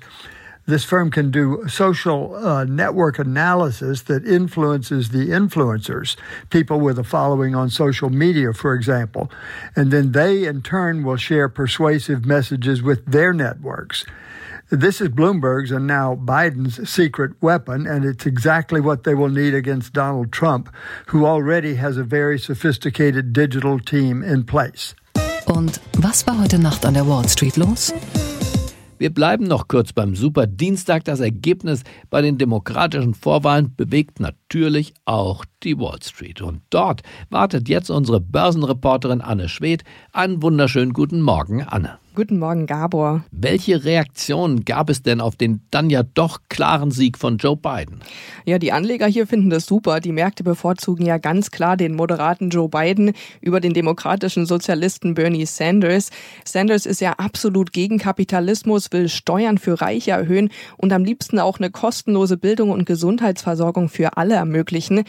This 0.67 0.83
firm 0.83 1.11
can 1.11 1.29
do 1.29 1.63
social 1.67 2.35
uh, 2.35 2.63
network 2.63 3.19
analysis 3.19 4.01
that 4.03 4.25
influences 4.25 5.09
the 5.09 5.29
influencers, 5.29 6.15
people 6.49 6.79
with 6.79 6.97
a 6.97 7.03
following 7.03 7.53
on 7.53 7.69
social 7.69 8.09
media, 8.09 8.51
for 8.51 8.73
example. 8.73 9.29
And 9.75 9.91
then 9.91 10.13
they, 10.13 10.45
in 10.45 10.63
turn, 10.63 11.03
will 11.03 11.17
share 11.17 11.49
persuasive 11.49 12.25
messages 12.25 12.81
with 12.81 13.05
their 13.05 13.31
networks. 13.31 14.05
This 14.71 15.01
is 15.01 15.09
Bloomberg's 15.09 15.71
and 15.71 15.85
now 15.85 16.15
Biden's 16.15 16.89
secret 16.89 17.33
weapon, 17.39 17.85
and 17.85 18.03
it's 18.03 18.25
exactly 18.25 18.81
what 18.81 19.03
they 19.03 19.13
will 19.13 19.29
need 19.29 19.53
against 19.53 19.93
Donald 19.93 20.31
Trump, 20.31 20.73
who 21.07 21.27
already 21.27 21.75
has 21.75 21.97
a 21.97 22.03
very 22.03 22.39
sophisticated 22.39 23.31
digital 23.33 23.79
team 23.79 24.23
in 24.23 24.43
place. 24.43 24.95
Und 25.45 25.79
was 25.99 26.25
war 26.25 26.39
heute 26.39 26.57
Nacht 26.57 26.85
an 26.85 26.95
der 26.95 27.05
Wall 27.05 27.27
Street 27.27 27.55
los? 27.55 27.93
Wir 28.97 29.13
bleiben 29.13 29.45
noch 29.45 29.67
kurz 29.67 29.91
beim 29.91 30.15
Super 30.15 30.47
Dienstag. 30.47 31.03
Das 31.03 31.19
Ergebnis 31.19 31.83
bei 32.09 32.21
den 32.21 32.37
demokratischen 32.37 33.13
Vorwahlen 33.13 33.75
bewegt 33.75 34.21
natürlich 34.21 34.44
auch 35.05 35.45
die 35.63 35.77
Wall 35.77 35.99
Street. 36.01 36.41
Und 36.41 36.61
dort 36.69 37.01
wartet 37.29 37.67
jetzt 37.67 37.89
unsere 37.89 38.19
Börsenreporterin 38.19 39.21
Anne 39.21 39.49
Schwedt. 39.49 39.83
Einen 40.13 40.41
wunderschönen 40.41 40.93
guten 40.93 41.21
Morgen, 41.21 41.63
Anne. 41.63 41.97
Guten 42.15 42.39
Morgen, 42.39 42.65
Gabor. 42.65 43.25
Welche 43.31 43.83
Reaktionen 43.83 44.63
gab 44.63 44.89
es 44.89 45.03
denn 45.03 45.19
auf 45.19 45.35
den 45.35 45.59
dann 45.69 45.89
ja 45.89 46.01
doch 46.01 46.39
klaren 46.47 46.89
Sieg 46.89 47.17
von 47.17 47.35
Joe 47.35 47.57
Biden? 47.57 47.99
Ja, 48.45 48.57
die 48.57 48.71
Anleger 48.71 49.05
hier 49.07 49.27
finden 49.27 49.49
das 49.49 49.65
super. 49.65 49.99
Die 49.99 50.13
Märkte 50.13 50.45
bevorzugen 50.45 51.05
ja 51.05 51.17
ganz 51.17 51.51
klar 51.51 51.75
den 51.75 51.93
moderaten 51.93 52.51
Joe 52.51 52.69
Biden 52.69 53.11
über 53.41 53.59
den 53.59 53.73
demokratischen 53.73 54.45
Sozialisten 54.45 55.13
Bernie 55.13 55.45
Sanders. 55.45 56.09
Sanders 56.45 56.85
ist 56.85 57.01
ja 57.01 57.13
absolut 57.13 57.73
gegen 57.73 57.97
Kapitalismus, 57.97 58.93
will 58.93 59.09
Steuern 59.09 59.57
für 59.57 59.81
Reiche 59.81 60.11
erhöhen 60.11 60.51
und 60.77 60.93
am 60.93 61.03
liebsten 61.03 61.37
auch 61.37 61.59
eine 61.59 61.69
kostenlose 61.69 62.37
Bildung 62.37 62.69
und 62.69 62.85
Gesundheitsversorgung 62.85 63.89
für 63.89 64.15
alle 64.15 64.35
ermöglichen. 64.45 65.03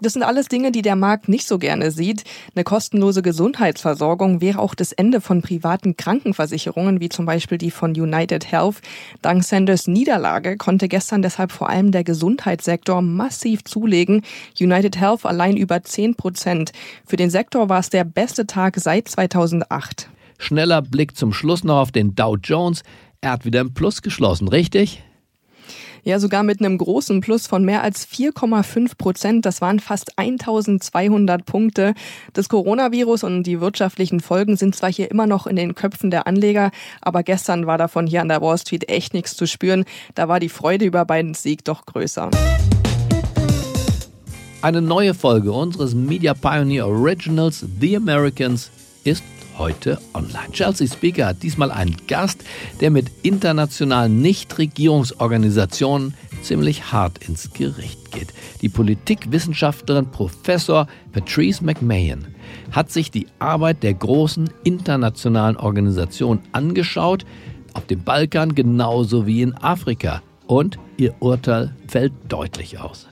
Das 0.00 0.14
sind 0.14 0.22
alles 0.22 0.48
Dinge, 0.48 0.72
die 0.72 0.82
der 0.82 0.96
Markt 0.96 1.28
nicht 1.28 1.46
so 1.46 1.58
gerne 1.58 1.90
sieht. 1.90 2.24
Eine 2.54 2.64
kostenlose 2.64 3.22
Gesundheitsversorgung 3.22 4.40
wäre 4.40 4.58
auch 4.58 4.74
das 4.74 4.92
Ende 4.92 5.20
von 5.20 5.42
privaten 5.42 5.96
Krankenversicherungen 5.96 6.50
Versicherungen, 6.50 7.00
wie 7.00 7.08
zum 7.08 7.26
Beispiel 7.26 7.58
die 7.58 7.70
von 7.70 7.92
United 7.92 8.50
Health. 8.50 8.80
Dank 9.22 9.44
Sanders 9.44 9.86
Niederlage 9.86 10.56
konnte 10.56 10.88
gestern 10.88 11.22
deshalb 11.22 11.52
vor 11.52 11.68
allem 11.68 11.92
der 11.92 12.04
Gesundheitssektor 12.04 13.02
massiv 13.02 13.64
zulegen. 13.64 14.22
United 14.60 14.98
Health 14.98 15.24
allein 15.24 15.56
über 15.56 15.82
10 15.82 16.16
Prozent. 16.16 16.72
Für 17.06 17.16
den 17.16 17.30
Sektor 17.30 17.68
war 17.68 17.80
es 17.80 17.90
der 17.90 18.04
beste 18.04 18.46
Tag 18.46 18.76
seit 18.78 19.08
2008. 19.08 20.08
Schneller 20.38 20.82
Blick 20.82 21.16
zum 21.16 21.32
Schluss 21.32 21.64
noch 21.64 21.78
auf 21.78 21.92
den 21.92 22.14
Dow 22.14 22.36
Jones. 22.36 22.82
Er 23.20 23.32
hat 23.32 23.44
wieder 23.44 23.60
im 23.60 23.74
Plus 23.74 24.02
geschlossen, 24.02 24.48
richtig? 24.48 25.02
Ja, 26.02 26.18
sogar 26.18 26.42
mit 26.42 26.60
einem 26.60 26.78
großen 26.78 27.20
Plus 27.20 27.46
von 27.46 27.64
mehr 27.64 27.82
als 27.82 28.06
4,5 28.06 28.96
Prozent. 28.96 29.46
Das 29.46 29.60
waren 29.60 29.80
fast 29.80 30.18
1200 30.18 31.44
Punkte. 31.44 31.94
Das 32.32 32.48
Coronavirus 32.48 33.24
und 33.24 33.42
die 33.44 33.60
wirtschaftlichen 33.60 34.20
Folgen 34.20 34.56
sind 34.56 34.74
zwar 34.74 34.92
hier 34.92 35.10
immer 35.10 35.26
noch 35.26 35.46
in 35.46 35.56
den 35.56 35.74
Köpfen 35.74 36.10
der 36.10 36.26
Anleger, 36.26 36.70
aber 37.00 37.22
gestern 37.22 37.66
war 37.66 37.78
davon 37.78 38.06
hier 38.06 38.22
an 38.22 38.28
der 38.28 38.40
Wall 38.40 38.58
Street 38.58 38.88
echt 38.88 39.14
nichts 39.14 39.36
zu 39.36 39.46
spüren. 39.46 39.84
Da 40.14 40.28
war 40.28 40.40
die 40.40 40.48
Freude 40.48 40.84
über 40.84 41.04
Bidens 41.04 41.42
Sieg 41.42 41.64
doch 41.64 41.86
größer. 41.86 42.30
Eine 44.62 44.82
neue 44.82 45.14
Folge 45.14 45.52
unseres 45.52 45.94
Media 45.94 46.34
Pioneer 46.34 46.86
Originals 46.86 47.64
The 47.80 47.96
Americans 47.96 48.70
ist 49.04 49.22
heute 49.60 49.98
online. 50.14 50.50
Chelsea 50.52 50.88
Speaker 50.88 51.26
hat 51.26 51.42
diesmal 51.42 51.70
einen 51.70 51.96
Gast, 52.08 52.42
der 52.80 52.90
mit 52.90 53.10
internationalen 53.22 54.20
Nichtregierungsorganisationen 54.22 56.14
ziemlich 56.42 56.92
hart 56.92 57.28
ins 57.28 57.52
Gericht 57.52 58.10
geht. 58.10 58.28
Die 58.62 58.70
Politikwissenschaftlerin 58.70 60.10
Professor 60.10 60.88
Patrice 61.12 61.62
McMahon 61.62 62.26
hat 62.72 62.90
sich 62.90 63.10
die 63.10 63.26
Arbeit 63.38 63.82
der 63.82 63.94
großen 63.94 64.50
internationalen 64.64 65.58
Organisationen 65.58 66.40
angeschaut, 66.52 67.26
auf 67.74 67.86
dem 67.86 68.02
Balkan 68.02 68.54
genauso 68.54 69.26
wie 69.26 69.42
in 69.42 69.54
Afrika. 69.54 70.22
Und 70.46 70.78
ihr 70.96 71.14
Urteil 71.20 71.76
fällt 71.86 72.12
deutlich 72.28 72.80
aus. 72.80 73.06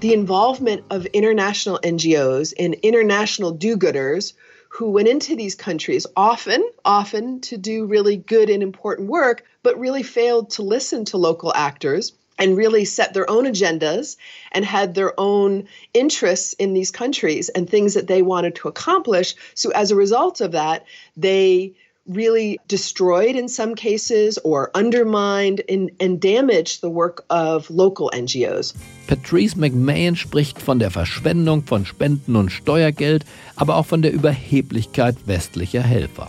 the 0.00 0.14
involvement 0.14 0.82
of 0.90 1.06
international 1.12 1.78
NGOs 1.84 2.54
and 2.58 2.74
international 2.76 3.52
do 3.52 3.76
gooders 3.76 4.32
who 4.80 4.90
went 4.92 5.08
into 5.08 5.36
these 5.36 5.54
countries 5.54 6.06
often, 6.16 6.66
often 6.86 7.38
to 7.38 7.58
do 7.58 7.84
really 7.84 8.16
good 8.16 8.48
and 8.48 8.62
important 8.62 9.10
work, 9.10 9.44
but 9.62 9.78
really 9.78 10.02
failed 10.02 10.48
to 10.48 10.62
listen 10.62 11.04
to 11.04 11.18
local 11.18 11.52
actors 11.54 12.14
and 12.38 12.56
really 12.56 12.86
set 12.86 13.12
their 13.12 13.28
own 13.28 13.44
agendas 13.44 14.16
and 14.52 14.64
had 14.64 14.94
their 14.94 15.12
own 15.20 15.68
interests 15.92 16.54
in 16.54 16.72
these 16.72 16.90
countries 16.90 17.50
and 17.50 17.68
things 17.68 17.92
that 17.92 18.06
they 18.06 18.22
wanted 18.22 18.54
to 18.54 18.68
accomplish. 18.68 19.34
So, 19.52 19.68
as 19.68 19.90
a 19.90 19.96
result 19.96 20.40
of 20.40 20.52
that, 20.52 20.86
they 21.14 21.74
really 22.06 22.58
destroyed 22.66 23.36
in 23.36 23.48
some 23.48 23.74
cases 23.74 24.38
or 24.38 24.70
undermined 24.74 25.60
and, 25.68 25.90
and 26.00 26.18
damaged 26.18 26.80
the 26.80 26.88
work 26.88 27.26
of 27.28 27.68
local 27.68 28.10
NGOs. 28.14 28.74
Patrice 29.10 29.58
McMahon 29.58 30.14
spricht 30.14 30.62
von 30.62 30.78
der 30.78 30.92
Verschwendung 30.92 31.64
von 31.64 31.84
Spenden 31.84 32.36
und 32.36 32.50
Steuergeld, 32.50 33.24
aber 33.56 33.74
auch 33.74 33.86
von 33.86 34.02
der 34.02 34.12
Überheblichkeit 34.12 35.16
westlicher 35.26 35.82
Helfer. 35.82 36.28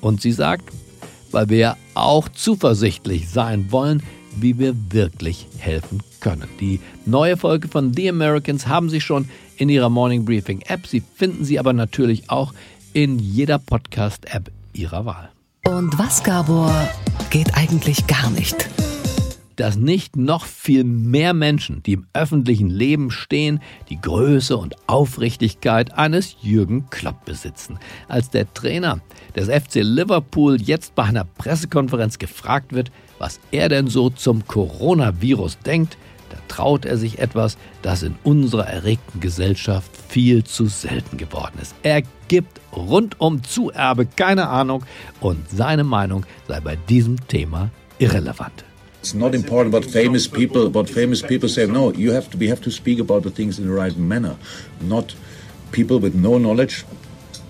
Und 0.00 0.22
sie 0.22 0.32
sagt, 0.32 0.64
weil 1.30 1.50
wir 1.50 1.76
auch 1.92 2.30
zuversichtlich 2.30 3.28
sein 3.28 3.66
wollen, 3.70 4.02
wie 4.34 4.58
wir 4.58 4.74
wirklich 4.88 5.46
helfen 5.58 6.02
können. 6.20 6.48
Die 6.58 6.80
neue 7.04 7.36
Folge 7.36 7.68
von 7.68 7.92
The 7.92 8.08
Americans 8.08 8.66
haben 8.66 8.88
Sie 8.88 9.02
schon 9.02 9.28
in 9.58 9.68
Ihrer 9.68 9.90
Morning 9.90 10.24
Briefing 10.24 10.62
App. 10.62 10.86
Sie 10.86 11.02
finden 11.14 11.44
sie 11.44 11.58
aber 11.58 11.74
natürlich 11.74 12.30
auch 12.30 12.54
in 12.94 13.18
jeder 13.18 13.58
Podcast-App 13.58 14.50
Ihrer 14.72 15.04
Wahl. 15.04 15.28
Und 15.66 15.98
was, 15.98 16.22
Gabor, 16.22 16.72
geht 17.28 17.54
eigentlich 17.54 18.06
gar 18.06 18.30
nicht? 18.30 18.70
Dass 19.56 19.76
nicht 19.76 20.16
noch 20.16 20.44
viel 20.44 20.84
mehr 20.84 21.34
Menschen, 21.34 21.82
die 21.82 21.94
im 21.94 22.06
öffentlichen 22.12 22.68
Leben 22.68 23.10
stehen, 23.10 23.60
die 23.88 24.00
Größe 24.00 24.56
und 24.56 24.76
Aufrichtigkeit 24.86 25.94
eines 25.94 26.36
Jürgen 26.40 26.88
Klopp 26.90 27.24
besitzen. 27.24 27.78
Als 28.08 28.30
der 28.30 28.52
Trainer 28.54 29.00
des 29.36 29.48
FC 29.48 29.76
Liverpool 29.82 30.60
jetzt 30.60 30.94
bei 30.94 31.04
einer 31.04 31.24
Pressekonferenz 31.24 32.18
gefragt 32.18 32.72
wird, 32.72 32.90
was 33.18 33.40
er 33.50 33.68
denn 33.68 33.88
so 33.88 34.10
zum 34.10 34.46
Coronavirus 34.46 35.58
denkt, 35.60 35.96
da 36.30 36.38
traut 36.48 36.86
er 36.86 36.96
sich 36.96 37.18
etwas, 37.18 37.58
das 37.82 38.02
in 38.02 38.16
unserer 38.24 38.66
erregten 38.66 39.20
Gesellschaft 39.20 39.90
viel 40.08 40.44
zu 40.44 40.66
selten 40.66 41.18
geworden 41.18 41.58
ist. 41.60 41.74
Er 41.82 42.02
gibt 42.28 42.60
rundum 42.74 43.44
zu 43.44 43.70
Erbe 43.70 44.06
keine 44.06 44.48
Ahnung 44.48 44.84
und 45.20 45.50
seine 45.50 45.84
Meinung 45.84 46.24
sei 46.48 46.60
bei 46.60 46.76
diesem 46.76 47.28
Thema 47.28 47.70
irrelevant. 47.98 48.64
It's 49.02 49.14
not 49.14 49.34
important 49.34 49.72
what 49.72 49.84
famous 49.84 50.28
people 50.28 50.70
what 50.70 50.88
famous 50.88 51.22
people 51.22 51.48
say. 51.48 51.66
No, 51.66 51.92
you 51.92 52.12
have 52.12 52.30
to 52.30 52.38
we 52.38 52.46
have 52.46 52.60
to 52.60 52.70
speak 52.70 53.00
about 53.00 53.24
the 53.24 53.32
things 53.32 53.58
in 53.58 53.66
the 53.66 53.72
right 53.72 53.96
manner, 53.96 54.36
not 54.80 55.16
people 55.72 55.98
with 55.98 56.14
no 56.14 56.38
knowledge, 56.38 56.84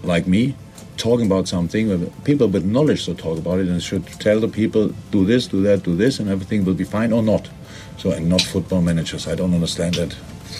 like 0.02 0.26
me, 0.26 0.54
talking 0.96 1.26
about 1.26 1.48
something. 1.48 2.10
People 2.24 2.48
with 2.48 2.64
knowledge 2.64 3.04
to 3.04 3.14
talk 3.14 3.36
about 3.36 3.58
it 3.58 3.68
and 3.68 3.82
should 3.82 4.06
tell 4.18 4.40
the 4.40 4.48
people 4.48 4.94
do 5.10 5.26
this, 5.26 5.46
do 5.46 5.60
that, 5.64 5.82
do 5.82 5.94
this, 5.94 6.18
and 6.18 6.30
everything 6.30 6.64
will 6.64 6.72
be 6.72 6.84
fine 6.84 7.12
or 7.12 7.22
not. 7.22 7.50
So 7.98 8.12
and 8.12 8.30
not 8.30 8.40
football 8.40 8.80
managers. 8.80 9.28
I 9.28 9.34
don't 9.34 9.52
understand 9.52 9.96
that. 9.96 10.16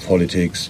Politics, 0.07 0.68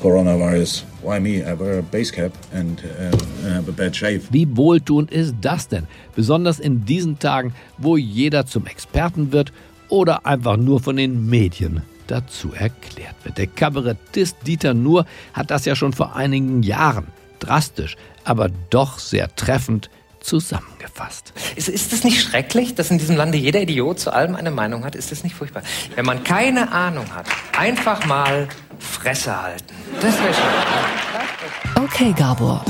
coronavirus. 0.00 0.84
Why 1.02 1.20
me? 1.20 1.42
I 1.42 1.54
wear 1.54 1.78
a 1.78 1.82
base 1.82 2.10
cap 2.10 2.32
and 2.52 2.82
uh, 2.84 3.16
have 3.48 3.68
a 3.68 3.72
bad 3.72 3.94
shave. 3.94 4.22
Wie 4.30 4.46
wohltuend 4.56 5.10
ist 5.10 5.34
das 5.40 5.68
denn? 5.68 5.86
Besonders 6.14 6.58
in 6.58 6.84
diesen 6.84 7.18
Tagen, 7.18 7.54
wo 7.78 7.96
jeder 7.96 8.46
zum 8.46 8.66
Experten 8.66 9.32
wird 9.32 9.52
oder 9.88 10.26
einfach 10.26 10.56
nur 10.56 10.80
von 10.80 10.96
den 10.96 11.26
Medien 11.26 11.82
dazu 12.06 12.52
erklärt 12.52 13.16
wird. 13.24 13.38
Der 13.38 13.46
Kabarettist 13.46 14.36
Dieter 14.46 14.74
Nuhr 14.74 15.06
hat 15.32 15.50
das 15.50 15.64
ja 15.64 15.74
schon 15.76 15.92
vor 15.92 16.16
einigen 16.16 16.62
Jahren 16.62 17.08
drastisch, 17.38 17.96
aber 18.24 18.48
doch 18.70 18.98
sehr 18.98 19.34
treffend 19.34 19.90
zusammengefasst. 20.20 21.32
Ist, 21.54 21.68
ist 21.68 21.92
es 21.92 22.02
nicht 22.02 22.20
schrecklich, 22.20 22.74
dass 22.74 22.90
in 22.90 22.98
diesem 22.98 23.16
Lande 23.16 23.38
jeder 23.38 23.62
Idiot 23.62 24.00
zu 24.00 24.12
allem 24.12 24.34
eine 24.34 24.50
Meinung 24.50 24.84
hat? 24.84 24.96
Ist 24.96 25.12
das 25.12 25.22
nicht 25.22 25.36
furchtbar? 25.36 25.62
Wenn 25.94 26.04
man 26.04 26.24
keine 26.24 26.72
Ahnung 26.72 27.06
hat, 27.14 27.26
einfach 27.56 28.04
mal 28.06 28.48
Fresse 28.78 29.40
halten. 29.40 29.74
Das 30.00 30.18
wäre 30.18 30.34
schön. 30.34 31.82
Okay, 31.84 32.12
Gabor. 32.16 32.64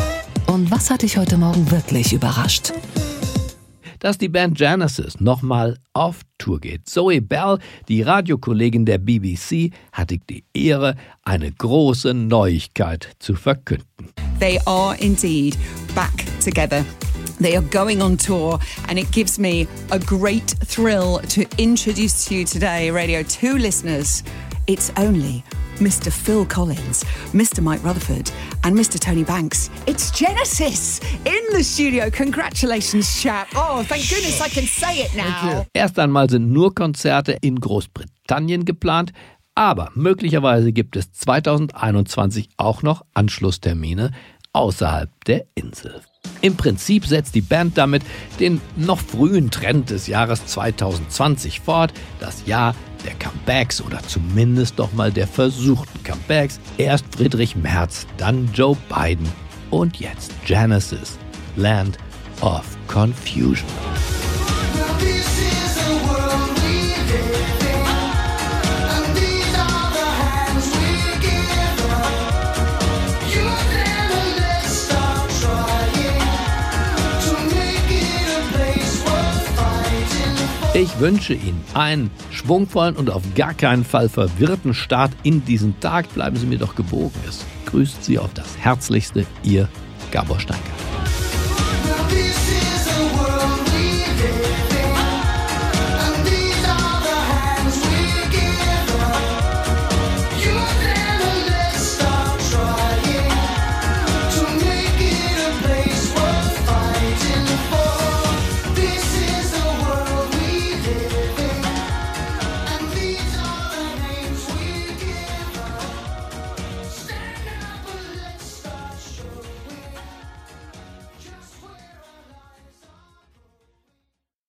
Und 0.46 0.70
was 0.70 0.90
hat 0.90 1.02
dich 1.02 1.16
heute 1.16 1.36
Morgen 1.36 1.70
wirklich 1.70 2.12
überrascht? 2.12 2.72
dass 4.06 4.18
die 4.18 4.28
Band 4.28 4.56
Genesis 4.56 5.20
nochmal 5.20 5.78
auf 5.92 6.20
Tour 6.38 6.60
geht. 6.60 6.88
Zoe 6.88 7.20
Bell, 7.20 7.58
die 7.88 8.02
Radiokollegin 8.02 8.84
der 8.84 8.98
BBC, 8.98 9.72
hatte 9.90 10.18
die 10.18 10.44
Ehre, 10.54 10.94
eine 11.24 11.50
große 11.50 12.14
Neuigkeit 12.14 13.16
zu 13.18 13.34
verkünden. 13.34 13.86
They 14.38 14.60
are 14.66 14.96
indeed 15.00 15.56
back 15.94 16.12
together. 16.44 16.84
They 17.40 17.56
are 17.56 17.66
going 17.66 18.00
on 18.00 18.16
tour, 18.16 18.60
and 18.88 18.98
it 18.98 19.10
gives 19.10 19.38
me 19.38 19.66
a 19.90 19.98
great 19.98 20.54
thrill 20.66 21.18
to 21.28 21.42
introduce 21.58 22.26
to 22.26 22.34
you 22.34 22.44
today, 22.44 22.90
Radio 22.90 23.22
2 23.22 23.58
listeners. 23.58 24.22
It's 24.66 24.92
only 24.96 25.42
Mr. 25.78 26.10
Phil 26.10 26.44
Collins, 26.46 27.04
Mr. 27.32 27.60
Mike 27.60 27.84
Rutherford, 27.84 28.30
and 28.64 28.76
Mr. 28.76 28.98
Tony 28.98 29.24
Banks. 29.24 29.70
It's 29.86 30.10
Genesis 30.10 31.00
in 31.24 31.42
the 31.52 31.62
studio. 31.62 32.10
Congratulations, 32.10 33.20
chap. 33.20 33.48
Oh, 33.54 33.82
thank 33.82 34.08
goodness 34.08 34.40
I 34.40 34.48
can 34.48 34.66
say 34.66 35.04
it 35.04 35.14
now. 35.14 35.66
Erst 35.72 35.98
einmal 35.98 36.30
sind 36.30 36.52
nur 36.52 36.74
Konzerte 36.74 37.36
in 37.40 37.60
Großbritannien 37.60 38.64
geplant, 38.64 39.12
aber 39.54 39.90
möglicherweise 39.94 40.72
gibt 40.72 40.96
es 40.96 41.12
2021 41.12 42.50
auch 42.56 42.82
noch 42.82 43.04
Anschlusstermine 43.14 44.12
außerhalb 44.52 45.10
der 45.26 45.44
Insel. 45.54 46.00
Im 46.40 46.56
Prinzip 46.56 47.06
setzt 47.06 47.34
die 47.34 47.40
Band 47.40 47.78
damit 47.78 48.02
den 48.40 48.60
noch 48.76 49.00
frühen 49.00 49.50
Trend 49.50 49.90
des 49.90 50.06
Jahres 50.06 50.46
2020 50.46 51.60
fort, 51.60 51.92
das 52.20 52.46
Jahr 52.46 52.74
der 53.06 53.14
Comebacks 53.14 53.80
oder 53.80 54.02
zumindest 54.02 54.78
doch 54.78 54.92
mal 54.92 55.10
der 55.10 55.26
versuchten 55.26 56.02
Comebacks. 56.02 56.60
Erst 56.76 57.04
Friedrich 57.16 57.56
Merz, 57.56 58.06
dann 58.18 58.50
Joe 58.52 58.76
Biden 58.88 59.28
und 59.70 59.98
jetzt 59.98 60.32
Genesis, 60.44 61.18
Land 61.56 61.98
of 62.40 62.64
Confusion. 62.88 63.66
Ich 80.78 81.00
wünsche 81.00 81.32
Ihnen 81.32 81.64
einen 81.72 82.10
schwungvollen 82.30 82.96
und 82.96 83.08
auf 83.08 83.22
gar 83.34 83.54
keinen 83.54 83.82
Fall 83.82 84.10
verwirrten 84.10 84.74
Start 84.74 85.10
in 85.22 85.42
diesen 85.42 85.80
Tag. 85.80 86.12
Bleiben 86.12 86.36
Sie 86.36 86.44
mir 86.44 86.58
doch 86.58 86.74
gewogen. 86.74 87.18
Es 87.26 87.46
grüßt 87.64 88.04
Sie 88.04 88.18
auf 88.18 88.34
das 88.34 88.58
Herzlichste, 88.58 89.24
Ihr 89.42 89.70
Gabor 90.10 90.38
Steingart. 90.38 90.86